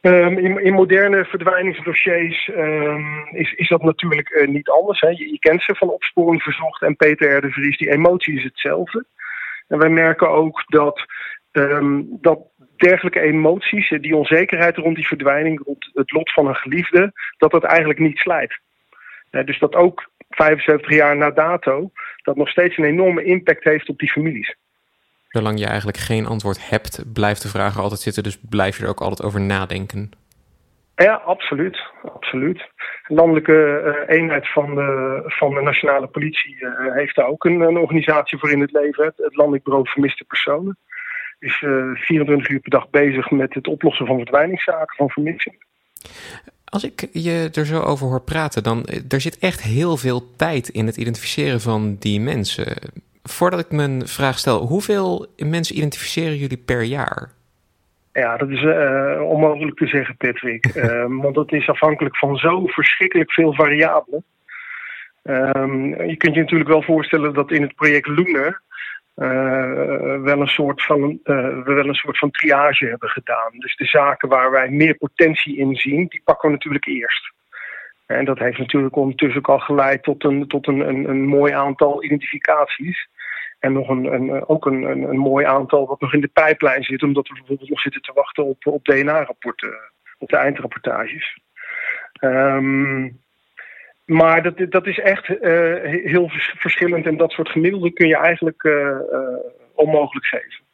Um, 0.00 0.38
in, 0.38 0.72
moderne 0.72 1.24
verdwijningsdossiers 1.24 2.48
um, 2.56 3.28
is, 3.30 3.52
is 3.52 3.68
dat 3.68 3.82
natuurlijk 3.82 4.46
niet 4.46 4.68
anders. 4.68 5.00
Hè. 5.00 5.08
Je, 5.08 5.30
je, 5.30 5.38
kent 5.38 5.62
ze 5.62 5.74
van 5.74 5.90
opsporing 5.90 6.42
verzocht 6.42 6.82
en 6.82 6.96
Peter 6.96 7.36
R. 7.36 7.40
de 7.40 7.50
Vries. 7.50 7.78
Die 7.78 7.90
emotie 7.90 8.36
is 8.36 8.44
hetzelfde. 8.44 9.04
En 9.68 9.78
wij 9.78 9.88
merken 9.88 10.28
ook 10.28 10.64
dat, 10.66 11.04
dat 12.04 12.38
dergelijke 12.76 13.20
emoties, 13.20 13.88
die 14.00 14.16
onzekerheid 14.16 14.76
rond 14.76 14.96
die 14.96 15.06
verdwijning, 15.06 15.62
rond 15.64 15.90
het 15.94 16.12
lot 16.12 16.32
van 16.32 16.46
een 16.46 16.56
geliefde, 16.56 17.12
dat 17.38 17.50
dat 17.50 17.64
eigenlijk 17.64 17.98
niet 17.98 18.18
slijt 18.18 18.60
dus 19.40 19.58
dat 19.58 19.74
ook 19.74 20.10
75 20.28 20.90
jaar 20.90 21.16
na 21.16 21.30
dato, 21.30 21.90
dat 22.22 22.36
nog 22.36 22.48
steeds 22.48 22.76
een 22.76 22.84
enorme 22.84 23.24
impact 23.24 23.64
heeft 23.64 23.88
op 23.88 23.98
die 23.98 24.10
families. 24.10 24.56
Zolang 25.28 25.58
je 25.58 25.66
eigenlijk 25.66 25.96
geen 25.96 26.26
antwoord 26.26 26.68
hebt, 26.68 27.12
blijft 27.12 27.42
de 27.42 27.48
vraag 27.48 27.74
er 27.74 27.80
altijd 27.80 28.00
zitten, 28.00 28.22
dus 28.22 28.38
blijf 28.48 28.76
je 28.76 28.82
er 28.82 28.88
ook 28.88 29.00
altijd 29.00 29.22
over 29.22 29.40
nadenken. 29.40 30.10
Ja, 30.94 31.14
absoluut. 31.14 31.80
absoluut. 32.02 32.58
De 33.06 33.14
landelijke 33.14 33.82
uh, 34.08 34.16
eenheid 34.16 34.52
van 34.52 34.74
de, 34.74 35.22
van 35.26 35.54
de 35.54 35.60
nationale 35.60 36.06
politie 36.06 36.56
uh, 36.60 36.94
heeft 36.94 37.16
daar 37.16 37.26
ook 37.26 37.44
een, 37.44 37.60
een, 37.60 37.78
organisatie 37.78 38.38
voor 38.38 38.50
in 38.50 38.60
het 38.60 38.72
leven. 38.72 39.04
Het, 39.04 39.16
het 39.16 39.36
Landelijk 39.36 39.64
Bureau 39.64 39.88
Vermiste 39.88 40.24
Personen. 40.24 40.78
Is 41.38 41.60
uh, 41.60 41.90
eh, 41.90 41.96
24 41.96 42.48
uur 42.48 42.60
per 42.60 42.70
dag 42.70 42.90
bezig 42.90 43.30
met 43.30 43.54
het 43.54 43.66
oplossen 43.66 44.06
van 44.06 44.16
verdwijningszaken, 44.16 44.96
van 44.96 45.10
vermissing. 45.10 45.64
Als 46.72 46.84
ik 46.84 47.08
je 47.12 47.50
er 47.52 47.66
zo 47.66 47.80
over 47.80 48.06
hoor 48.06 48.20
praten, 48.22 48.62
dan 48.62 48.84
eh, 48.84 49.00
er 49.08 49.20
zit 49.20 49.38
echt 49.38 49.62
heel 49.62 49.96
veel 49.96 50.36
tijd 50.36 50.68
in 50.68 50.86
het 50.86 50.96
identificeren 50.96 51.60
van 51.60 51.96
die 51.98 52.20
mensen. 52.20 52.66
Voordat 53.22 53.60
ik 53.60 53.70
mijn 53.70 54.06
vraag 54.06 54.38
stel, 54.38 54.66
hoeveel 54.66 55.26
mensen 55.36 55.76
identificeren 55.76 56.36
jullie 56.36 56.62
per 56.66 56.82
jaar? 56.82 57.30
Ja, 58.12 58.36
dat 58.36 58.48
is 58.48 58.62
uh, 58.62 59.22
onmogelijk 59.22 59.76
te 59.76 59.86
zeggen, 59.86 60.16
Patrick. 60.16 60.74
uh, 60.76 61.04
want 61.22 61.34
dat 61.34 61.52
is 61.52 61.68
afhankelijk 61.68 62.16
van 62.16 62.36
zo 62.36 62.66
verschrikkelijk 62.66 63.32
veel 63.32 63.54
variabelen. 63.54 64.24
Um, 65.22 66.04
je 66.06 66.16
kunt 66.16 66.34
je 66.34 66.40
natuurlijk 66.40 66.70
wel 66.70 66.82
voorstellen 66.82 67.34
dat 67.34 67.50
in 67.50 67.62
het 67.62 67.74
project 67.74 68.06
Loenen 69.14 70.22
wel, 70.22 70.40
een 70.40 70.46
soort 70.46 70.84
van, 70.84 71.20
wel 71.64 71.88
een 71.88 71.94
soort 71.94 72.18
van 72.18 72.30
triage 72.30 72.86
hebben 72.86 73.08
gedaan. 73.08 73.52
Dus 73.58 73.76
de 73.76 73.84
zaken 73.84 74.28
waar 74.28 74.50
wij 74.50 74.68
meer 74.68 74.94
potentie 74.94 75.56
in 75.56 75.76
zien, 75.76 76.06
die 76.08 76.20
pakken 76.24 76.48
we 76.48 76.54
natuurlijk 76.54 76.86
eerst. 76.86 77.32
En 78.06 78.24
dat 78.24 78.38
heeft 78.38 78.58
natuurlijk 78.58 78.96
ondertussen 78.96 79.38
ook 79.38 79.48
al 79.48 79.58
geleid 79.58 80.02
tot 80.02 80.24
een, 80.24 80.46
tot 80.46 80.66
een, 80.66 80.80
een, 80.80 81.08
een 81.08 81.26
mooi 81.26 81.52
aantal 81.52 82.04
identificaties. 82.04 83.08
En 83.58 83.72
nog 83.72 83.88
een, 83.88 84.04
een, 84.04 84.48
ook 84.48 84.66
een, 84.66 84.82
een, 84.82 85.02
een, 85.02 85.18
mooi 85.18 85.44
aantal 85.44 85.86
wat 85.86 86.00
nog 86.00 86.14
in 86.14 86.20
de 86.20 86.30
pijplijn 86.32 86.82
zit, 86.82 87.02
omdat 87.02 87.28
we 87.28 87.34
bijvoorbeeld 87.34 87.68
nog 87.68 87.80
zitten 87.80 88.02
te 88.02 88.12
wachten 88.14 88.44
op, 88.44 88.66
op 88.66 88.84
DNA-rapporten, 88.84 89.74
op 90.18 90.28
de 90.28 90.36
eindrapportages. 90.36 91.38
Um, 92.20 93.21
maar 94.04 94.42
dat, 94.42 94.70
dat 94.70 94.86
is 94.86 94.98
echt 94.98 95.28
uh, 95.28 95.38
heel 96.04 96.30
verschillend 96.56 97.06
en 97.06 97.16
dat 97.16 97.30
soort 97.30 97.48
gemiddelden 97.48 97.92
kun 97.92 98.08
je 98.08 98.16
eigenlijk 98.16 98.62
uh, 98.62 98.72
uh, 98.72 98.98
onmogelijk 99.74 100.26
geven. 100.26 100.64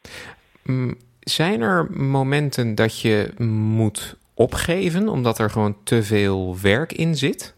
Mm, 0.63 0.97
zijn 1.19 1.61
er 1.61 1.87
momenten 1.91 2.75
dat 2.75 3.01
je 3.01 3.31
moet 3.37 4.17
opgeven 4.33 5.07
omdat 5.07 5.39
er 5.39 5.49
gewoon 5.49 5.83
te 5.83 6.03
veel 6.03 6.55
werk 6.61 6.91
in 6.91 7.15
zit? 7.15 7.53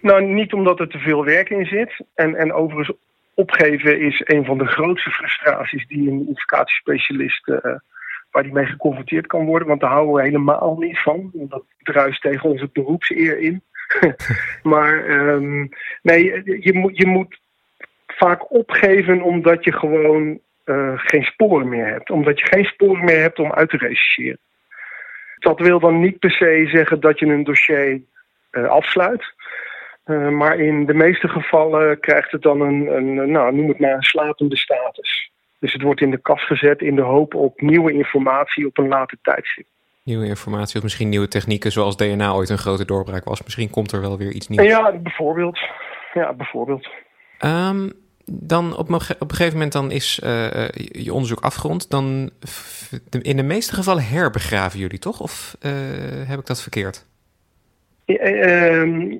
Nou, 0.00 0.24
niet 0.24 0.52
omdat 0.52 0.80
er 0.80 0.88
te 0.88 0.98
veel 0.98 1.24
werk 1.24 1.50
in 1.50 1.66
zit. 1.66 2.00
En, 2.14 2.34
en 2.34 2.52
overigens, 2.52 2.96
opgeven 3.34 4.00
is 4.00 4.22
een 4.24 4.44
van 4.44 4.58
de 4.58 4.66
grootste 4.66 5.10
frustraties 5.10 5.86
die 5.86 6.10
een 6.10 6.20
identificatiespecialist 6.20 7.48
uh, 7.48 7.56
waar 8.30 8.42
die 8.42 8.52
mee 8.52 8.66
geconfronteerd 8.66 9.26
kan 9.26 9.44
worden. 9.44 9.68
Want 9.68 9.80
daar 9.80 9.90
houden 9.90 10.14
we 10.14 10.22
helemaal 10.22 10.76
niet 10.78 10.98
van. 10.98 11.30
Dat 11.32 11.64
druist 11.78 12.20
tegen 12.20 12.50
onze 12.50 12.70
beroepseer 12.72 13.38
in. 13.38 13.62
maar 14.72 15.10
um, 15.10 15.68
nee, 16.02 16.24
je 16.60 16.72
moet, 16.74 16.96
je 16.96 17.06
moet 17.06 17.40
vaak 18.06 18.52
opgeven 18.52 19.22
omdat 19.22 19.64
je 19.64 19.72
gewoon 19.72 20.40
uh, 20.64 20.92
geen 20.96 21.22
sporen 21.22 21.68
meer 21.68 21.86
hebt. 21.86 22.10
Omdat 22.10 22.38
je 22.38 22.46
geen 22.46 22.64
sporen 22.64 23.04
meer 23.04 23.20
hebt 23.20 23.38
om 23.38 23.52
uit 23.52 23.70
te 23.70 23.76
rechercheren. 23.76 24.38
Dat 25.38 25.60
wil 25.60 25.80
dan 25.80 26.00
niet 26.00 26.18
per 26.18 26.30
se 26.30 26.68
zeggen 26.72 27.00
dat 27.00 27.18
je 27.18 27.26
een 27.26 27.44
dossier 27.44 28.00
uh, 28.52 28.68
afsluit. 28.68 29.34
Uh, 30.06 30.28
maar 30.28 30.58
in 30.58 30.86
de 30.86 30.94
meeste 30.94 31.28
gevallen 31.28 32.00
krijgt 32.00 32.32
het 32.32 32.42
dan 32.42 32.60
een, 32.60 32.86
een, 32.96 33.30
nou, 33.30 33.54
noem 33.54 33.68
het 33.68 33.78
maar 33.78 33.92
een 33.92 34.02
slapende 34.02 34.56
status. 34.56 35.30
Dus 35.58 35.72
het 35.72 35.82
wordt 35.82 36.00
in 36.00 36.10
de 36.10 36.20
kast 36.20 36.44
gezet 36.44 36.80
in 36.80 36.96
de 36.96 37.02
hoop 37.02 37.34
op 37.34 37.60
nieuwe 37.60 37.92
informatie 37.92 38.66
op 38.66 38.78
een 38.78 38.88
later 38.88 39.18
tijdstip. 39.22 39.66
Nieuwe 40.08 40.26
informatie 40.26 40.76
of 40.76 40.82
misschien 40.82 41.08
nieuwe 41.08 41.28
technieken 41.28 41.72
zoals 41.72 41.96
DNA 41.96 42.32
ooit 42.32 42.48
een 42.48 42.58
grote 42.58 42.84
doorbraak 42.84 43.24
was. 43.24 43.42
Misschien 43.42 43.70
komt 43.70 43.92
er 43.92 44.00
wel 44.00 44.18
weer 44.18 44.32
iets 44.32 44.48
nieuws. 44.48 44.66
Ja, 44.66 44.92
bijvoorbeeld. 44.92 45.58
Ja, 46.14 46.32
bijvoorbeeld. 46.32 46.88
Um, 47.44 47.92
dan 48.24 48.76
op, 48.76 48.90
op 48.92 49.30
een 49.30 49.30
gegeven 49.30 49.52
moment 49.52 49.72
dan 49.72 49.90
is 49.90 50.20
uh, 50.24 50.68
je 50.74 51.12
onderzoek 51.12 51.40
afgerond. 51.40 51.90
Dan 51.90 52.30
in 53.22 53.36
de 53.36 53.42
meeste 53.42 53.74
gevallen 53.74 54.04
herbegraven 54.04 54.78
jullie 54.78 54.98
toch? 54.98 55.20
Of 55.20 55.56
uh, 55.62 55.72
heb 56.28 56.38
ik 56.38 56.46
dat 56.46 56.62
verkeerd? 56.62 57.06
Ehm, 58.04 59.10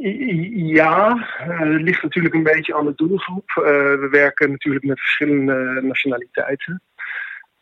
ja, 0.66 1.26
het 1.38 1.82
ligt 1.82 2.02
natuurlijk 2.02 2.34
een 2.34 2.42
beetje 2.42 2.74
aan 2.74 2.86
de 2.86 2.92
doelgroep. 2.96 3.50
we 3.54 4.08
werken 4.10 4.50
natuurlijk 4.50 4.84
met 4.84 5.00
verschillende 5.00 5.80
nationaliteiten. 5.82 6.82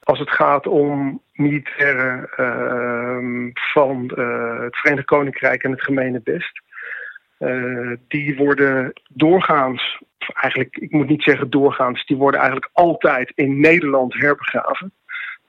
Als 0.06 0.18
het 0.18 0.30
gaat 0.30 0.66
om 0.66 1.22
militairen 1.32 2.28
ehm, 2.36 3.50
van 3.52 4.02
het 4.62 4.76
Verenigd 4.76 5.06
Koninkrijk 5.06 5.62
en 5.62 5.70
het 5.70 5.82
gemene 5.82 6.20
best, 6.24 6.60
die 8.08 8.36
worden 8.36 8.92
doorgaans 9.08 10.02
eigenlijk, 10.34 10.76
ik 10.76 10.90
moet 10.90 11.08
niet 11.08 11.22
zeggen 11.22 11.50
doorgaans, 11.50 12.06
die 12.06 12.16
worden 12.16 12.40
eigenlijk 12.40 12.70
altijd 12.72 13.32
in 13.34 13.60
Nederland 13.60 14.14
herbegraven. 14.14 14.92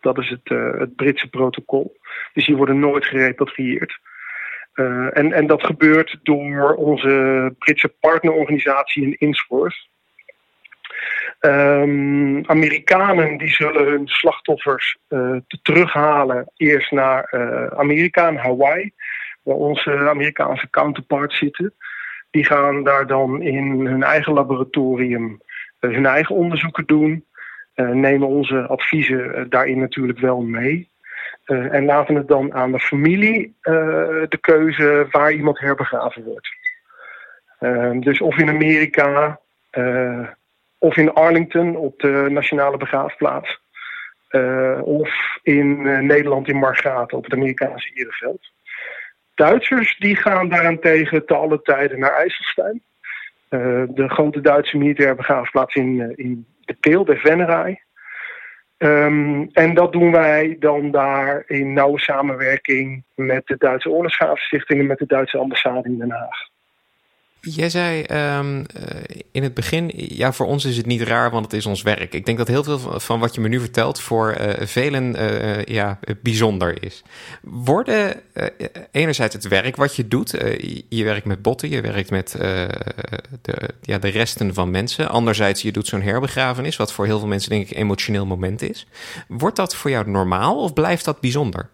Dat 0.01 0.17
is 0.17 0.29
het, 0.29 0.49
uh, 0.49 0.79
het 0.79 0.95
Britse 0.95 1.29
protocol. 1.29 1.97
Dus 2.33 2.45
die 2.45 2.55
worden 2.55 2.79
nooit 2.79 3.05
gerepatrieerd. 3.05 3.99
En, 5.13 5.33
en 5.33 5.47
dat 5.47 5.63
gebeurt 5.63 6.19
door 6.23 6.73
onze 6.73 7.55
Britse 7.57 7.93
partnerorganisatie 7.99 9.03
in 9.03 9.15
Innsworth. 9.17 9.87
Um, 11.39 12.45
Amerikanen 12.45 13.37
die 13.37 13.49
zullen 13.49 13.85
hun 13.85 14.07
slachtoffers 14.07 14.97
uh, 15.09 15.37
terughalen 15.61 16.51
eerst 16.55 16.91
naar 16.91 17.29
Amerika 17.77 18.27
en 18.27 18.35
Hawaii, 18.35 18.91
waar 19.43 19.55
onze 19.55 20.09
Amerikaanse 20.09 20.69
counterparts 20.69 21.37
zitten. 21.37 21.73
Die 22.31 22.45
gaan 22.45 22.83
daar 22.83 23.07
dan 23.07 23.41
in 23.41 23.85
hun 23.85 24.03
eigen 24.03 24.33
laboratorium 24.33 25.41
uh, 25.79 25.91
hun 25.91 26.05
eigen 26.05 26.35
onderzoeken 26.35 26.85
doen. 26.85 27.25
Nemen 27.75 28.27
onze 28.27 28.67
adviezen 28.67 29.49
daarin 29.49 29.79
natuurlijk 29.79 30.19
wel 30.19 30.41
mee. 30.41 30.89
en 31.45 31.85
laten 31.85 32.15
het 32.15 32.27
dan 32.27 32.53
aan 32.53 32.71
de 32.71 32.79
familie 32.79 33.55
de 34.29 34.37
keuze 34.41 35.07
waar 35.11 35.31
iemand 35.31 35.59
herbegraven 35.59 36.23
wordt. 36.23 36.49
dus 38.03 38.21
of 38.21 38.37
in 38.37 38.49
Amerika 38.49 39.39
of 40.77 40.97
in 40.97 41.13
Arlington 41.13 41.75
op 41.75 41.99
de 41.99 42.27
nationale 42.29 42.77
begraafplaats. 42.77 43.59
of 44.81 45.39
in 45.43 45.81
Nederland 46.05 46.47
in 46.47 46.57
Margaten 46.57 47.17
op 47.17 47.23
het 47.23 47.33
Amerikaanse 47.33 47.91
Ereveld. 47.93 48.51
Duitsers 49.37 49.97
die 49.97 50.15
gaan 50.15 50.49
daarentegen 50.49 51.25
te 51.25 51.35
alle 51.35 51.61
tijden 51.61 51.99
naar 51.99 52.11
IJsselstein. 52.11 52.81
Uh, 53.49 53.83
de 53.87 54.09
grote 54.09 54.41
Duitse 54.41 54.77
militaire 54.77 55.15
begraafplaats 55.15 55.75
in, 55.75 56.13
in 56.15 56.45
de 56.59 56.73
Peel, 56.73 57.05
de 57.05 57.15
Vennerai. 57.15 57.79
Um, 58.77 59.49
en 59.51 59.73
dat 59.73 59.91
doen 59.91 60.11
wij 60.11 60.55
dan 60.59 60.91
daar 60.91 61.43
in 61.47 61.73
nauwe 61.73 61.99
samenwerking 61.99 63.03
met 63.15 63.47
de 63.47 63.55
Duitse 63.57 63.89
Oorlogsgraafstichting 63.89 64.79
en 64.79 64.85
met 64.85 64.97
de 64.97 65.05
Duitse 65.05 65.37
ambassade 65.37 65.89
in 65.89 65.97
Den 65.97 66.11
Haag. 66.11 66.47
Jij 67.41 67.69
zei 67.69 68.05
um, 68.37 68.65
in 69.31 69.43
het 69.43 69.53
begin, 69.53 69.91
ja, 69.95 70.31
voor 70.33 70.45
ons 70.45 70.65
is 70.65 70.77
het 70.77 70.85
niet 70.85 71.01
raar, 71.01 71.31
want 71.31 71.45
het 71.45 71.53
is 71.53 71.65
ons 71.65 71.81
werk. 71.81 72.13
Ik 72.13 72.25
denk 72.25 72.37
dat 72.37 72.47
heel 72.47 72.63
veel 72.63 72.99
van 72.99 73.19
wat 73.19 73.35
je 73.35 73.41
me 73.41 73.47
nu 73.47 73.59
vertelt 73.59 74.01
voor 74.01 74.37
uh, 74.39 74.49
velen 74.59 75.15
uh, 75.15 75.63
ja, 75.63 75.99
bijzonder 76.21 76.83
is. 76.83 77.03
Worden 77.41 78.21
enerzijds 78.91 79.33
het 79.33 79.47
werk 79.47 79.75
wat 79.75 79.95
je 79.95 80.07
doet, 80.07 80.31
je 80.89 81.03
werkt 81.03 81.25
met 81.25 81.41
botten, 81.41 81.69
je 81.69 81.81
werkt 81.81 82.11
met 82.11 82.31
de, 83.41 83.69
ja, 83.81 83.97
de 83.97 84.09
resten 84.09 84.53
van 84.53 84.71
mensen. 84.71 85.09
Anderzijds, 85.09 85.61
je 85.61 85.71
doet 85.71 85.87
zo'n 85.87 86.01
herbegrafenis, 86.01 86.77
wat 86.77 86.93
voor 86.93 87.05
heel 87.05 87.19
veel 87.19 87.27
mensen 87.27 87.49
denk 87.49 87.63
ik 87.63 87.71
een 87.71 87.81
emotioneel 87.81 88.25
moment 88.25 88.61
is. 88.61 88.87
Wordt 89.27 89.55
dat 89.55 89.75
voor 89.75 89.89
jou 89.89 90.09
normaal 90.09 90.61
of 90.63 90.73
blijft 90.73 91.05
dat 91.05 91.19
bijzonder? 91.19 91.69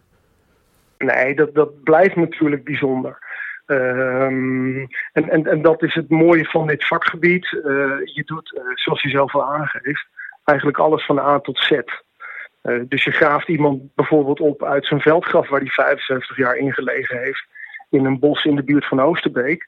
Nee, 0.97 1.36
dat, 1.36 1.54
dat 1.54 1.84
blijft 1.84 2.15
natuurlijk 2.15 2.63
bijzonder. 2.63 3.17
Um, 3.65 4.88
en, 5.12 5.30
en, 5.30 5.45
en 5.45 5.62
dat 5.62 5.84
is 5.84 5.93
het 5.93 6.10
mooie 6.10 6.45
van 6.45 6.67
dit 6.67 6.88
vakgebied. 6.88 7.52
Uh, 7.52 7.62
je 8.04 8.23
doet, 8.26 8.54
uh, 8.58 8.63
zoals 8.73 9.02
je 9.02 9.10
zelf 9.10 9.36
al 9.36 9.43
aangeeft, 9.43 10.08
eigenlijk 10.43 10.78
alles 10.78 11.06
van 11.06 11.19
A 11.19 11.39
tot 11.39 11.58
Z. 11.58 11.71
Uh, 11.71 12.82
dus 12.88 13.04
je 13.04 13.12
graaft 13.12 13.47
iemand 13.47 13.95
bijvoorbeeld 13.95 14.39
op 14.39 14.63
uit 14.63 14.86
zijn 14.86 15.02
veldgraf 15.02 15.49
waar 15.49 15.60
hij 15.60 15.69
75 15.69 16.38
jaar 16.38 16.56
ingelegen 16.56 17.17
heeft, 17.17 17.45
in 17.89 18.06
een 18.06 18.19
bos 18.19 18.45
in 18.45 18.56
de 18.56 18.63
buurt 18.63 18.88
van 18.88 19.02
Oosterbeek. 19.02 19.67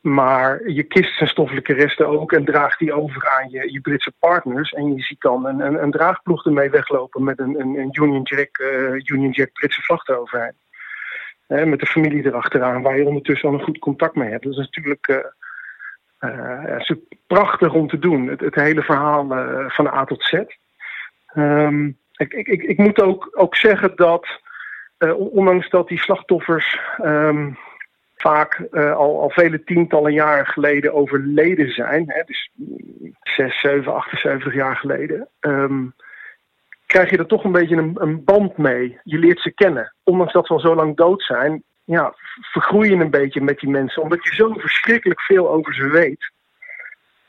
maar 0.00 0.68
je 0.70 0.82
kist 0.82 1.16
zijn 1.16 1.28
stoffelijke 1.28 1.72
resten 1.72 2.06
ook 2.06 2.32
en 2.32 2.44
draagt 2.44 2.78
die 2.78 2.92
over 2.92 3.28
aan 3.28 3.50
je, 3.50 3.72
je 3.72 3.80
Britse 3.80 4.12
partners. 4.18 4.72
En 4.72 4.94
je 4.94 5.02
ziet 5.02 5.20
dan 5.20 5.46
een, 5.46 5.60
een, 5.60 5.82
een 5.82 5.90
draagploeg 5.90 6.44
ermee 6.44 6.70
weglopen 6.70 7.24
met 7.24 7.38
een, 7.38 7.60
een, 7.60 7.78
een 7.78 8.02
Union 8.02 8.22
Jack, 8.22 8.58
Union 9.04 9.30
Jack 9.30 9.52
Britse 9.52 9.82
vlag 9.82 10.08
eroverheen 10.08 10.60
met 11.52 11.80
de 11.80 11.86
familie 11.86 12.26
erachteraan, 12.26 12.82
waar 12.82 12.96
je 12.96 13.06
ondertussen 13.06 13.48
al 13.48 13.54
een 13.54 13.64
goed 13.64 13.78
contact 13.78 14.14
mee 14.14 14.30
hebt. 14.30 14.44
Dat 14.44 14.52
is 14.52 14.58
natuurlijk 14.58 15.32
uh, 16.20 16.80
prachtig 17.26 17.72
om 17.72 17.88
te 17.88 17.98
doen, 17.98 18.28
het, 18.28 18.54
hele 18.54 18.82
verhaal 18.82 19.32
uh, 19.32 19.70
van 19.70 19.86
A 19.86 20.04
tot 20.04 20.22
Z. 20.22 20.32
Um, 21.36 21.96
ik, 22.16 22.32
ik, 22.32 22.62
ik, 22.62 22.78
moet 22.78 23.00
ook, 23.00 23.28
ook 23.32 23.56
zeggen 23.56 23.92
dat, 23.96 24.40
ondanks 25.16 25.70
dat 25.70 25.88
die 25.88 25.98
slachtoffers 25.98 26.78
um, 27.04 27.58
vaak 28.16 28.68
al, 28.72 29.20
al 29.20 29.30
vele 29.30 29.64
tientallen 29.64 30.12
jaren 30.12 30.46
geleden 30.46 30.94
overleden 30.94 31.72
zijn, 31.72 32.04
hè, 32.06 32.22
dus 32.26 32.50
6, 33.22 33.60
7, 33.60 33.94
78 33.94 34.54
jaar 34.54 34.76
geleden, 34.76 35.28
um, 35.40 35.94
krijg 36.92 37.10
je 37.10 37.16
er 37.16 37.26
toch 37.26 37.44
een 37.44 37.52
beetje 37.52 37.76
een, 37.76 37.96
een, 37.98 38.24
band 38.24 38.56
mee. 38.56 38.98
Je 39.04 39.18
leert 39.18 39.40
ze 39.40 39.50
kennen. 39.50 39.94
Ondanks 40.02 40.32
dat 40.32 40.46
ze 40.46 40.52
al 40.52 40.60
zo 40.60 40.74
lang 40.74 40.96
dood 40.96 41.22
zijn, 41.22 41.62
ja, 41.84 42.14
vergroei 42.40 42.90
je 42.90 42.96
een 42.96 43.10
beetje 43.10 43.40
met 43.40 43.58
die 43.58 43.70
mensen. 43.70 44.02
Omdat 44.02 44.24
je 44.24 44.34
zo 44.34 44.52
verschrikkelijk 44.52 45.20
veel 45.20 45.50
over 45.50 45.74
ze 45.74 45.88
weet, 45.88 46.32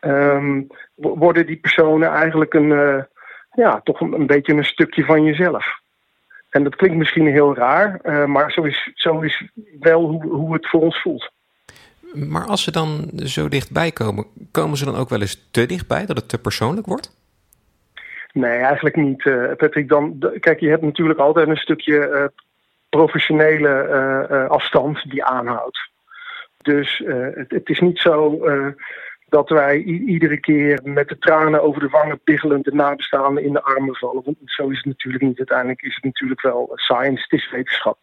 um, 0.01 0.67
worden 0.95 1.45
die 1.45 1.55
personen 1.55 2.09
eigenlijk 2.09 2.53
een, 2.53 2.69
uh, 2.69 3.03
ja, 3.51 3.81
toch 3.83 3.99
een, 3.99 4.27
beetje 4.27 4.53
een 4.53 4.65
stukje 4.65 5.05
van 5.05 5.23
jezelf. 5.23 5.65
En 6.49 6.63
dat 6.63 6.75
klinkt 6.75 6.97
misschien 6.97 7.27
heel 7.27 7.55
raar, 7.55 7.99
uh, 8.03 8.25
maar 8.25 8.51
zo 8.51 8.61
is, 8.61 8.91
zo 8.93 9.19
is 9.19 9.43
wel 9.79 10.01
hoe, 10.01 10.27
hoe 10.27 10.53
het 10.53 10.69
voor 10.69 10.81
ons 10.81 11.01
voelt. 11.01 11.31
Maar 12.13 12.45
als 12.45 12.63
ze 12.63 12.71
dan 12.71 13.09
zo 13.15 13.49
dichtbij 13.49 13.91
komen, 13.91 14.25
komen 14.51 14.77
ze 14.77 14.85
dan 14.85 14.95
ook 14.95 15.09
wel 15.09 15.21
eens 15.21 15.47
te 15.51 15.65
dichtbij 15.65 16.05
dat 16.05 16.17
het 16.17 16.29
te 16.29 16.39
persoonlijk 16.39 16.87
wordt? 16.87 17.22
Nee, 18.33 18.57
eigenlijk 18.57 18.95
niet, 18.95 19.23
Patrick. 19.57 19.89
Dan, 19.89 20.33
kijk, 20.39 20.59
je 20.59 20.69
hebt 20.69 20.81
natuurlijk 20.81 21.19
altijd 21.19 21.47
een 21.47 21.57
stukje 21.57 22.31
professionele 22.89 24.47
afstand 24.49 25.09
die 25.09 25.23
aanhoudt. 25.23 25.79
Dus 26.61 27.01
het, 27.05 27.51
het, 27.51 27.69
is 27.69 27.79
niet 27.79 27.99
zo 27.99 28.39
dat 29.33 29.49
wij 29.49 29.77
iedere 29.81 30.39
keer 30.39 30.79
met 30.83 31.09
de 31.09 31.17
tranen 31.17 31.63
over 31.63 31.81
de 31.81 31.89
wangen 31.89 32.19
piggelend 32.19 32.65
de 32.65 32.73
nabestaanden 32.73 33.43
in 33.43 33.53
de 33.53 33.63
armen 33.63 33.95
vallen. 33.95 34.23
Want 34.23 34.37
zo 34.45 34.69
is 34.69 34.77
het 34.77 34.85
natuurlijk 34.85 35.23
niet. 35.23 35.37
Uiteindelijk 35.37 35.81
is 35.81 35.95
het 35.95 36.03
natuurlijk 36.03 36.41
wel 36.41 36.71
science, 36.75 37.23
het 37.23 37.39
is 37.39 37.51
wetenschap. 37.51 37.97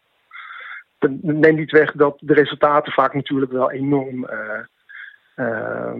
Neem 1.21 1.55
niet 1.55 1.71
weg 1.71 1.91
dat 1.91 2.17
de 2.19 2.33
resultaten 2.33 2.93
vaak 2.93 3.13
natuurlijk 3.13 3.51
wel 3.51 3.71
enorm. 3.71 4.27
Uh, 5.35 5.99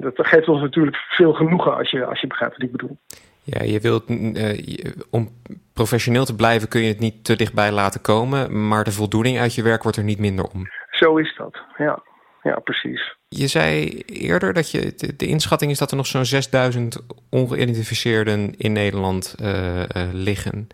dat 0.00 0.26
geeft 0.26 0.48
ons 0.48 0.60
natuurlijk 0.60 0.96
veel 0.96 1.32
genoegen 1.32 1.76
als 1.76 1.90
je, 1.90 2.04
als 2.04 2.20
je 2.20 2.26
begrijpt 2.26 2.56
wat 2.56 2.66
ik 2.66 2.72
bedoel. 2.72 2.98
Ja, 3.42 3.62
je 3.62 3.80
wilt, 3.80 4.10
uh, 4.10 4.84
om 5.10 5.28
professioneel 5.72 6.24
te 6.24 6.36
blijven 6.36 6.68
kun 6.68 6.80
je 6.80 6.88
het 6.88 7.00
niet 7.00 7.24
te 7.24 7.36
dichtbij 7.36 7.72
laten 7.72 8.00
komen, 8.00 8.68
maar 8.68 8.84
de 8.84 8.92
voldoening 8.92 9.38
uit 9.38 9.54
je 9.54 9.62
werk 9.62 9.82
wordt 9.82 9.98
er 9.98 10.04
niet 10.04 10.18
minder 10.18 10.44
om. 10.44 10.66
Zo 10.90 11.16
is 11.16 11.34
dat, 11.36 11.58
ja 11.76 12.02
ja, 12.42 12.58
precies. 12.58 13.16
Je 13.28 13.46
zei 13.46 13.88
eerder 14.06 14.52
dat 14.52 14.70
je 14.70 14.94
de, 15.16 15.26
inschatting 15.26 15.70
is 15.70 15.78
dat 15.78 15.90
er 15.90 15.96
nog 15.96 16.06
zo'n 16.06 16.24
6000 16.24 17.06
ongeïdentificeerden 17.30 18.54
in 18.56 18.72
Nederland 18.72 19.36
uh, 19.42 19.76
uh, 19.76 19.84
liggen. 20.12 20.68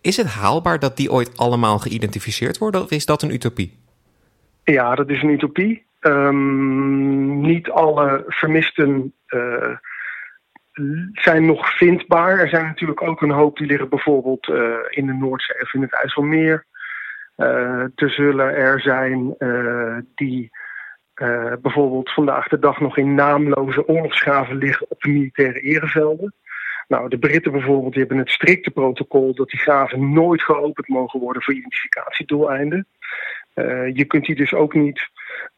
Is 0.00 0.16
het 0.16 0.26
haalbaar 0.26 0.78
dat 0.78 0.96
die 0.96 1.12
ooit 1.12 1.38
allemaal 1.38 1.78
geïdentificeerd 1.78 2.58
worden 2.58 2.82
of 2.82 2.90
is 2.90 3.06
dat 3.06 3.22
een 3.22 3.32
utopie? 3.32 3.78
Ja, 4.64 4.94
dat 4.94 5.08
is 5.08 5.22
een 5.22 5.30
utopie. 5.30 5.84
Um, 6.06 7.40
niet 7.40 7.70
alle 7.70 8.24
vermisten 8.26 9.14
uh, 9.28 9.76
zijn 11.12 11.46
nog 11.46 11.76
vindbaar. 11.76 12.38
Er 12.38 12.48
zijn 12.48 12.64
natuurlijk 12.64 13.02
ook 13.02 13.22
een 13.22 13.30
hoop 13.30 13.56
die 13.56 13.66
liggen 13.66 13.88
bijvoorbeeld 13.88 14.46
in 14.88 15.06
de 15.06 15.12
Noordzee 15.12 15.62
of 15.62 15.74
in 15.74 15.82
het 15.82 15.92
IJsselmeer. 15.92 16.66
er 17.94 18.10
zullen 18.10 18.54
er 18.54 18.80
zijn 18.80 19.36
die 20.14 20.50
uh, 21.22 21.52
bijvoorbeeld 21.62 22.12
vandaag 22.12 22.48
de 22.48 22.58
dag 22.58 22.80
nog 22.80 22.96
in 22.96 23.14
naamloze 23.14 23.88
oorlogsgraven 23.88 24.56
liggen 24.56 24.86
op 24.90 25.00
de 25.00 25.10
militaire 25.10 25.60
erevelden. 25.60 26.34
Nou, 26.88 27.08
de 27.08 27.18
Britten 27.18 27.52
bijvoorbeeld 27.52 27.92
die 27.92 28.00
hebben 28.00 28.18
het 28.18 28.30
strikte 28.30 28.70
protocol 28.70 29.34
dat 29.34 29.48
die 29.48 29.60
graven 29.60 30.12
nooit 30.12 30.42
geopend 30.42 30.88
mogen 30.88 31.20
worden 31.20 31.42
voor 31.42 31.54
identificatiedoeleinden. 31.54 32.86
Uh, 33.54 33.96
je 33.96 34.04
kunt 34.04 34.24
die 34.24 34.34
dus 34.34 34.54
ook 34.54 34.74
niet 34.74 35.08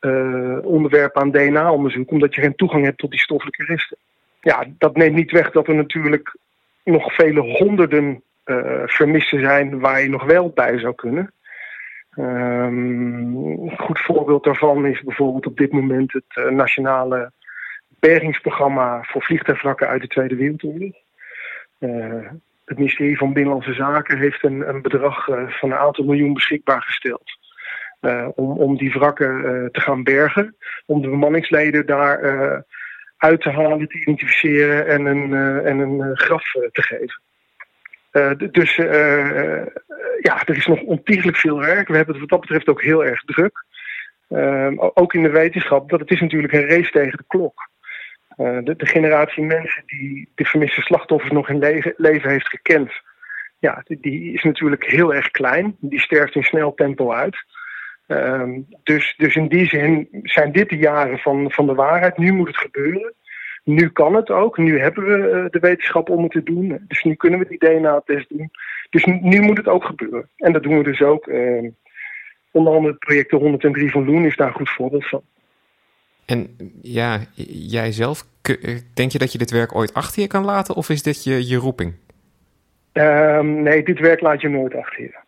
uh, 0.00 0.58
onderwerpen 0.62 1.22
aan 1.22 1.30
DNA-onderzoek, 1.30 2.10
omdat 2.10 2.34
je 2.34 2.40
geen 2.40 2.54
toegang 2.54 2.84
hebt 2.84 2.98
tot 2.98 3.10
die 3.10 3.20
stoffelijke 3.20 3.64
resten. 3.64 3.96
Ja, 4.40 4.64
dat 4.78 4.96
neemt 4.96 5.14
niet 5.14 5.30
weg 5.30 5.50
dat 5.50 5.68
er 5.68 5.74
natuurlijk 5.74 6.36
nog 6.84 7.14
vele 7.14 7.40
honderden 7.40 8.22
uh, 8.44 8.82
vermissen 8.86 9.40
zijn 9.40 9.80
waar 9.80 10.02
je 10.02 10.08
nog 10.08 10.24
wel 10.24 10.50
bij 10.50 10.78
zou 10.78 10.94
kunnen. 10.94 11.32
Um, 12.18 13.36
een 13.36 13.78
goed 13.78 14.00
voorbeeld 14.00 14.44
daarvan 14.44 14.86
is 14.86 15.02
bijvoorbeeld 15.02 15.46
op 15.46 15.56
dit 15.56 15.72
moment 15.72 16.12
het 16.12 16.50
nationale 16.50 17.32
bergingsprogramma 18.00 19.02
voor 19.02 19.22
vliegtuigwrakken 19.22 19.88
uit 19.88 20.00
de 20.00 20.08
Tweede 20.08 20.36
Wereldoorlog. 20.36 20.94
Het 22.64 22.78
ministerie 22.78 23.18
van 23.18 23.32
Binnenlandse 23.32 23.74
Zaken 23.74 24.18
heeft 24.18 24.44
een, 24.44 24.68
een 24.68 24.82
bedrag 24.82 25.24
van 25.48 25.70
een 25.70 25.78
aantal 25.78 26.04
miljoen 26.04 26.32
beschikbaar 26.32 26.82
gesteld. 26.82 27.42
Om, 28.34 28.58
om 28.58 28.76
die 28.76 28.92
wrakken 28.92 29.68
te 29.72 29.80
gaan 29.80 30.02
bergen. 30.02 30.56
Om 30.86 31.02
de 31.02 31.08
bemanningsleden 31.08 31.86
daar 31.86 32.64
uit 33.16 33.40
te 33.40 33.50
halen, 33.50 33.88
te 33.88 34.00
identificeren 34.00 34.86
en 34.86 35.04
een, 35.04 35.32
en 35.64 35.78
een 35.78 36.16
graf 36.16 36.50
te 36.50 36.82
geven. 36.82 37.20
Dus 38.50 38.76
ja, 40.20 40.42
er 40.44 40.56
is 40.56 40.66
nog 40.66 40.80
ontiegelijk 40.80 41.36
veel 41.36 41.58
werk. 41.58 41.88
We 41.88 41.96
hebben 41.96 42.14
het 42.14 42.20
wat 42.20 42.30
dat 42.30 42.40
betreft 42.40 42.68
ook 42.68 42.82
heel 42.82 43.04
erg 43.04 43.24
druk. 43.24 43.64
Uh, 44.28 44.68
ook 44.76 45.14
in 45.14 45.22
de 45.22 45.30
wetenschap, 45.30 45.90
dat 45.90 46.00
het 46.00 46.10
is 46.10 46.20
natuurlijk 46.20 46.52
een 46.52 46.68
race 46.68 46.90
tegen 46.90 47.18
de 47.18 47.24
klok. 47.26 47.70
De, 48.36 48.74
de, 48.76 48.86
generatie 48.86 49.42
mensen 49.42 49.82
die 49.86 50.30
de 50.34 50.44
vermiste 50.44 50.80
slachtoffers 50.80 51.32
nog 51.32 51.48
in 51.48 51.58
le 51.58 51.94
leven 51.96 52.30
heeft 52.30 52.48
gekend, 52.48 52.92
ja, 53.58 53.82
die, 53.84 53.98
die, 54.00 54.32
is 54.32 54.42
natuurlijk 54.42 54.84
heel 54.84 55.14
erg 55.14 55.30
klein. 55.30 55.76
Die 55.80 56.00
sterft 56.00 56.34
in 56.34 56.42
snel 56.42 56.74
tempo 56.74 57.12
uit. 57.12 57.36
Ehm, 58.06 58.60
dus, 58.82 59.14
dus 59.16 59.34
in 59.34 59.48
die 59.48 59.66
zin 59.66 60.08
zijn 60.22 60.52
dit 60.52 60.68
de 60.68 60.76
jaren 60.76 61.18
van, 61.18 61.50
van 61.50 61.66
de 61.66 61.74
waarheid. 61.74 62.18
Nu 62.18 62.32
moet 62.32 62.46
het 62.46 62.56
gebeuren. 62.56 63.14
Nu 63.64 63.88
kan 63.88 64.14
het 64.14 64.30
ook. 64.30 64.58
Nu 64.58 64.80
hebben 64.80 65.04
we 65.04 65.28
eh, 65.28 65.44
de 65.50 65.58
wetenschap 65.58 66.08
om 66.10 66.22
het 66.22 66.32
te 66.32 66.42
doen. 66.42 66.84
Dus 66.88 67.02
nu 67.02 67.14
kunnen 67.14 67.38
we 67.38 67.48
die 67.48 67.58
DNA-test 67.58 68.28
doen. 68.28 68.50
Dus 68.90 69.04
nu 69.04 69.40
moet 69.40 69.56
het 69.56 69.68
ook 69.68 69.84
gebeuren. 69.84 70.28
En 70.36 70.52
dat 70.52 70.62
doen 70.62 70.78
we 70.78 70.84
dus 70.84 71.02
ook. 71.02 71.26
Eh, 71.26 71.68
onder 72.50 72.72
andere 72.72 72.92
het 72.92 72.98
project 72.98 73.30
103 73.30 73.90
van 73.90 74.04
Loen 74.04 74.24
is 74.24 74.36
daar 74.36 74.46
een 74.46 74.54
goed 74.54 74.70
voorbeeld 74.70 75.08
van. 75.08 75.22
En 76.26 76.56
ja, 76.82 77.20
jij 77.48 77.92
zelf, 77.92 78.22
eh, 78.42 78.78
denk 78.94 79.10
je 79.10 79.18
dat 79.18 79.32
je 79.32 79.38
dit 79.38 79.50
werk 79.50 79.74
ooit 79.74 79.94
achter 79.94 80.22
je 80.22 80.28
kan 80.28 80.44
laten 80.44 80.74
of 80.74 80.88
is 80.88 81.02
dit 81.02 81.24
je, 81.24 81.48
je 81.48 81.56
roeping? 81.56 81.94
Um, 82.92 83.62
nee, 83.62 83.82
dit 83.82 83.98
werk 83.98 84.20
laat 84.20 84.40
je 84.40 84.48
nooit 84.48 84.74
achter 84.74 85.02
je. 85.02 85.22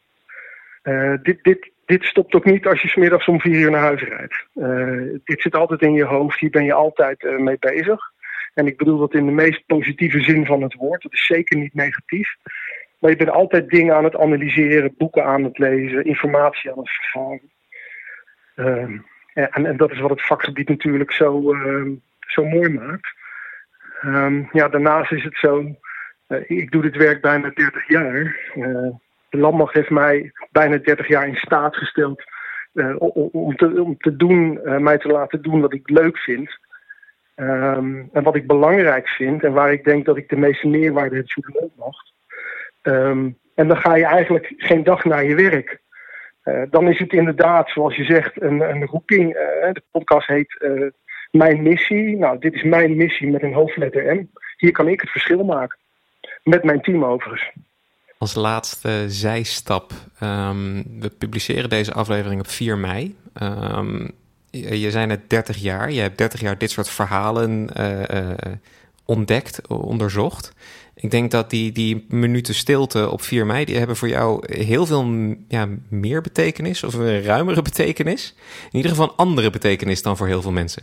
Uh, 0.82 1.18
dit, 1.22 1.42
dit, 1.42 1.70
dit 1.86 2.04
stopt 2.04 2.34
ook 2.34 2.44
niet 2.44 2.66
als 2.66 2.82
je 2.82 2.88
smiddags 2.88 3.26
om 3.26 3.40
vier 3.40 3.60
uur 3.60 3.70
naar 3.70 3.80
huis 3.80 4.02
rijdt. 4.02 4.46
Uh, 4.54 5.18
dit 5.24 5.40
zit 5.42 5.54
altijd 5.54 5.82
in 5.82 5.92
je 5.92 6.04
hoofd, 6.04 6.40
hier 6.40 6.50
ben 6.50 6.64
je 6.64 6.72
altijd 6.72 7.22
uh, 7.22 7.38
mee 7.38 7.56
bezig. 7.58 8.00
En 8.54 8.66
ik 8.66 8.76
bedoel 8.76 8.98
dat 8.98 9.14
in 9.14 9.26
de 9.26 9.32
meest 9.32 9.66
positieve 9.66 10.20
zin 10.20 10.46
van 10.46 10.62
het 10.62 10.74
woord. 10.74 11.02
Dat 11.02 11.12
is 11.12 11.26
zeker 11.26 11.56
niet 11.56 11.74
negatief. 11.74 12.36
Maar 12.98 13.10
je 13.10 13.16
bent 13.16 13.30
altijd 13.30 13.68
dingen 13.68 13.94
aan 13.94 14.04
het 14.04 14.16
analyseren, 14.16 14.94
boeken 14.96 15.24
aan 15.24 15.44
het 15.44 15.58
lezen, 15.58 16.04
informatie 16.04 16.70
aan 16.70 16.78
het 16.78 16.90
vergaren. 16.90 17.52
Uh, 18.56 19.00
en, 19.34 19.76
dat 19.76 19.90
is 19.90 20.00
wat 20.00 20.10
het 20.10 20.26
vakgebied 20.26 20.68
natuurlijk 20.68 21.12
zo, 21.12 21.54
uh, 21.54 21.92
zo 22.20 22.44
mooi 22.44 22.68
maakt. 22.68 23.08
Um, 24.04 24.48
ja, 24.52 24.68
daarnaast 24.68 25.12
is 25.12 25.24
het 25.24 25.36
zo, 25.36 25.76
uh, 26.28 26.38
ik 26.46 26.70
doe 26.70 26.82
dit 26.82 26.96
werk 26.96 27.20
bijna 27.20 27.50
30 27.54 27.88
jaar. 27.88 28.36
Eh, 29.36 29.42
de 29.42 29.48
landmacht 29.48 29.74
heeft 29.74 29.90
mij 29.90 30.32
bijna 30.50 30.76
30 30.76 31.08
jaar 31.08 31.28
in 31.28 31.36
staat 31.36 31.76
gesteld 31.76 32.22
om, 32.98 33.28
om, 33.32 33.56
te, 33.56 33.82
om 33.82 33.96
te 33.98 34.16
doen, 34.16 34.60
mij 34.82 34.98
te 34.98 35.08
laten 35.08 35.42
doen 35.42 35.60
wat 35.60 35.72
ik 35.72 35.90
leuk 35.90 36.18
vind. 36.18 36.58
Um, 37.38 38.08
en 38.12 38.22
wat 38.22 38.34
ik 38.34 38.46
belangrijk 38.46 39.08
vind 39.08 39.44
en 39.44 39.52
waar 39.52 39.72
ik 39.72 39.84
denk 39.84 40.04
dat 40.04 40.16
ik 40.16 40.28
de 40.28 40.36
meeste 40.36 40.68
meerwaarde 40.68 41.16
heb 41.16 41.32
voor. 41.32 42.12
Um, 42.82 43.38
en 43.54 43.68
dan 43.68 43.76
ga 43.76 43.94
je 43.96 44.04
eigenlijk 44.04 44.52
geen 44.56 44.84
dag 44.84 45.04
naar 45.04 45.24
je 45.24 45.34
werk. 45.34 45.80
Uh, 46.44 46.62
dan 46.70 46.88
is 46.88 46.98
het 46.98 47.12
inderdaad, 47.12 47.70
zoals 47.70 47.96
je 47.96 48.04
zegt, 48.04 48.42
een, 48.42 48.60
een 48.60 48.86
roeping. 48.86 49.32
De 49.72 49.82
podcast 49.90 50.26
heet 50.26 50.66
Mijn 51.30 51.62
Missie. 51.62 52.16
Nou, 52.16 52.38
dit 52.38 52.54
is 52.54 52.62
mijn 52.62 52.96
missie 52.96 53.30
met 53.30 53.42
een 53.42 53.54
hoofdletter 53.54 54.14
M. 54.16 54.26
Hier 54.56 54.72
kan 54.72 54.88
ik 54.88 55.00
het 55.00 55.10
verschil 55.10 55.44
maken. 55.44 55.78
Met 56.42 56.64
mijn 56.64 56.80
team 56.80 57.04
overigens. 57.04 57.52
Als 58.18 58.34
laatste 58.34 59.04
zijstap. 59.08 59.92
Um, 60.22 60.84
we 61.00 61.10
publiceren 61.18 61.70
deze 61.70 61.92
aflevering 61.92 62.40
op 62.40 62.48
4 62.48 62.78
mei. 62.78 63.16
Um, 63.42 64.10
je 64.50 64.90
zijn 64.90 65.10
het 65.10 65.30
30 65.30 65.56
jaar. 65.56 65.90
Je 65.90 66.00
hebt 66.00 66.18
30 66.18 66.40
jaar 66.40 66.58
dit 66.58 66.70
soort 66.70 66.88
verhalen 66.88 67.68
uh, 67.80 68.32
ontdekt, 69.04 69.68
onderzocht. 69.68 70.52
Ik 70.94 71.10
denk 71.10 71.30
dat 71.30 71.50
die, 71.50 71.72
die 71.72 72.06
minuten 72.08 72.54
stilte 72.54 73.10
op 73.10 73.22
4 73.22 73.46
mei, 73.46 73.64
die 73.64 73.76
hebben 73.76 73.96
voor 73.96 74.08
jou 74.08 74.54
heel 74.54 74.86
veel 74.86 75.34
ja, 75.48 75.68
meer 75.88 76.20
betekenis 76.20 76.84
of 76.84 76.94
een 76.94 77.22
ruimere 77.22 77.62
betekenis. 77.62 78.34
In 78.70 78.76
ieder 78.76 78.90
geval 78.90 79.08
een 79.08 79.16
andere 79.16 79.50
betekenis 79.50 80.02
dan 80.02 80.16
voor 80.16 80.26
heel 80.26 80.42
veel 80.42 80.52
mensen. 80.52 80.82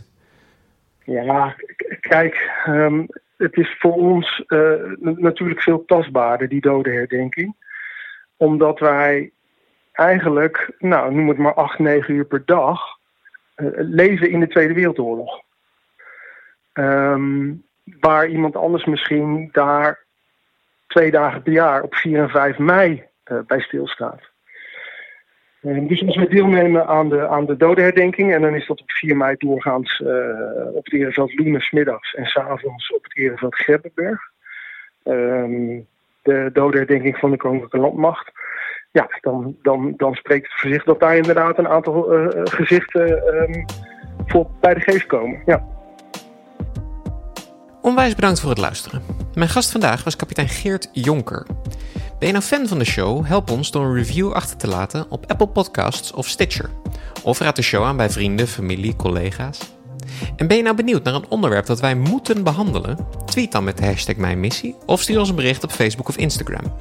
Ja, 1.04 1.56
kijk, 2.00 2.50
um, 2.68 3.06
het 3.36 3.56
is 3.56 3.76
voor 3.78 3.94
ons 3.94 4.42
uh, 4.46 4.92
natuurlijk 4.98 5.62
veel 5.62 5.84
tastbaarder, 5.84 6.48
die 6.48 6.60
dodenherdenking. 6.60 7.56
Omdat 8.36 8.78
wij 8.78 9.32
eigenlijk, 9.92 10.74
nou 10.78 11.14
noem 11.14 11.28
het 11.28 11.38
maar 11.38 11.54
8, 11.54 11.78
9 11.78 12.14
uur 12.14 12.24
per 12.24 12.42
dag, 12.44 12.80
uh, 13.56 13.68
leven 13.74 14.30
in 14.30 14.40
de 14.40 14.48
Tweede 14.48 14.74
Wereldoorlog. 14.74 15.42
Um, 16.72 17.64
waar 17.84 18.28
iemand 18.28 18.56
anders 18.56 18.84
misschien 18.84 19.48
daar 19.52 20.04
twee 20.86 21.10
dagen 21.10 21.42
per 21.42 21.52
jaar 21.52 21.82
op 21.82 21.94
4 21.94 22.18
en 22.18 22.28
5 22.28 22.58
mei 22.58 23.04
uh, 23.24 23.38
bij 23.46 23.60
stilstaat. 23.60 24.33
Uh, 25.64 25.88
dus 25.88 26.06
als 26.06 26.16
wij 26.16 26.28
deelnemen 26.28 26.86
aan 26.86 27.08
de, 27.08 27.28
aan 27.28 27.46
de 27.46 27.56
dodenherdenking, 27.56 28.34
en 28.34 28.42
dan 28.42 28.54
is 28.54 28.66
dat 28.66 28.80
op 28.80 28.90
4 28.90 29.16
mei 29.16 29.36
doorgaans 29.38 30.00
uh, 30.00 30.08
op 30.74 30.84
het 30.84 30.92
Ereveld 30.92 31.38
Loenen 31.38 31.60
smiddags 31.60 32.14
en 32.14 32.26
s'avonds 32.26 32.92
op 32.92 33.02
het 33.02 33.16
Ereveld 33.16 33.54
Grebbeberg. 33.54 34.20
Um, 35.04 35.86
de 36.22 36.50
dodenherdenking 36.52 37.16
van 37.16 37.30
de 37.30 37.36
Koninklijke 37.36 37.78
Landmacht. 37.78 38.32
Ja, 38.92 39.08
dan, 39.20 39.56
dan, 39.62 39.94
dan 39.96 40.14
spreekt 40.14 40.46
het 40.46 40.60
voor 40.60 40.70
zich 40.70 40.84
dat 40.84 41.00
daar 41.00 41.16
inderdaad 41.16 41.58
een 41.58 41.68
aantal 41.68 42.02
gezichten 42.44 43.34
um, 43.34 43.64
voor 44.26 44.50
bij 44.60 44.74
de 44.74 44.80
geest 44.80 45.06
komen. 45.06 45.42
Ja. 45.46 45.64
Onwijs 47.82 48.14
bedankt 48.14 48.40
voor 48.40 48.50
het 48.50 48.58
luisteren. 48.58 49.02
Mijn 49.34 49.48
gast 49.48 49.70
vandaag 49.70 50.04
was 50.04 50.16
kapitein 50.16 50.48
Geert 50.48 50.88
Jonker. 50.92 51.46
Ben 52.18 52.28
je 52.28 52.32
nou 52.32 52.44
fan 52.44 52.68
van 52.68 52.78
de 52.78 52.84
show? 52.84 53.26
Help 53.26 53.50
ons 53.50 53.70
door 53.70 53.84
een 53.84 53.94
review 53.94 54.32
achter 54.32 54.56
te 54.56 54.68
laten 54.68 55.06
op 55.10 55.24
Apple 55.30 55.46
Podcasts 55.46 56.12
of 56.12 56.28
Stitcher. 56.28 56.70
Of 57.22 57.38
raad 57.38 57.56
de 57.56 57.62
show 57.62 57.84
aan 57.84 57.96
bij 57.96 58.10
vrienden, 58.10 58.48
familie, 58.48 58.96
collega's. 58.96 59.58
En 60.36 60.46
ben 60.46 60.56
je 60.56 60.62
nou 60.62 60.76
benieuwd 60.76 61.04
naar 61.04 61.14
een 61.14 61.28
onderwerp 61.28 61.66
dat 61.66 61.80
wij 61.80 61.94
moeten 61.94 62.42
behandelen? 62.42 63.06
Tweet 63.24 63.52
dan 63.52 63.64
met 63.64 63.78
de 63.78 63.84
hashtag 63.84 64.16
Mijn 64.16 64.40
Missie 64.40 64.74
of 64.86 65.00
stuur 65.00 65.18
ons 65.18 65.28
een 65.28 65.34
bericht 65.34 65.64
op 65.64 65.70
Facebook 65.70 66.08
of 66.08 66.16
Instagram. 66.16 66.72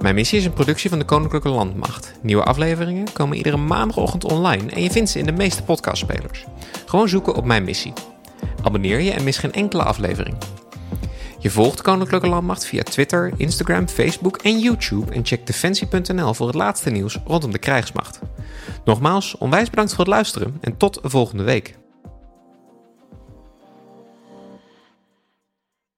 Mijn 0.00 0.14
Missie 0.14 0.38
is 0.38 0.44
een 0.44 0.52
productie 0.52 0.90
van 0.90 0.98
de 0.98 1.04
Koninklijke 1.04 1.48
Landmacht. 1.48 2.12
Nieuwe 2.20 2.44
afleveringen 2.44 3.12
komen 3.12 3.36
iedere 3.36 3.56
maandagochtend 3.56 4.24
online 4.24 4.70
en 4.70 4.82
je 4.82 4.90
vindt 4.90 5.10
ze 5.10 5.18
in 5.18 5.26
de 5.26 5.32
meeste 5.32 5.62
podcastspelers. 5.62 6.44
Gewoon 6.86 7.08
zoeken 7.08 7.34
op 7.34 7.44
Mijn 7.44 7.64
Missie. 7.64 7.92
Abonneer 8.62 9.00
je 9.00 9.10
en 9.10 9.24
mis 9.24 9.38
geen 9.38 9.52
enkele 9.52 9.82
aflevering. 9.82 10.36
Je 11.40 11.50
volgt 11.50 11.82
Koninklijke 11.82 12.28
Landmacht 12.28 12.64
via 12.64 12.82
Twitter, 12.82 13.32
Instagram, 13.36 13.88
Facebook 13.88 14.36
en 14.36 14.58
YouTube 14.58 15.12
en 15.12 15.26
check 15.26 15.46
defensie.nl 15.46 16.34
voor 16.34 16.46
het 16.46 16.56
laatste 16.56 16.90
nieuws 16.90 17.18
rondom 17.24 17.50
de 17.50 17.58
krijgsmacht. 17.58 18.20
Nogmaals, 18.84 19.36
onwijs 19.38 19.70
bedankt 19.70 19.90
voor 19.90 20.04
het 20.04 20.14
luisteren 20.14 20.58
en 20.60 20.76
tot 20.76 20.98
volgende 21.02 21.42
week. 21.42 21.77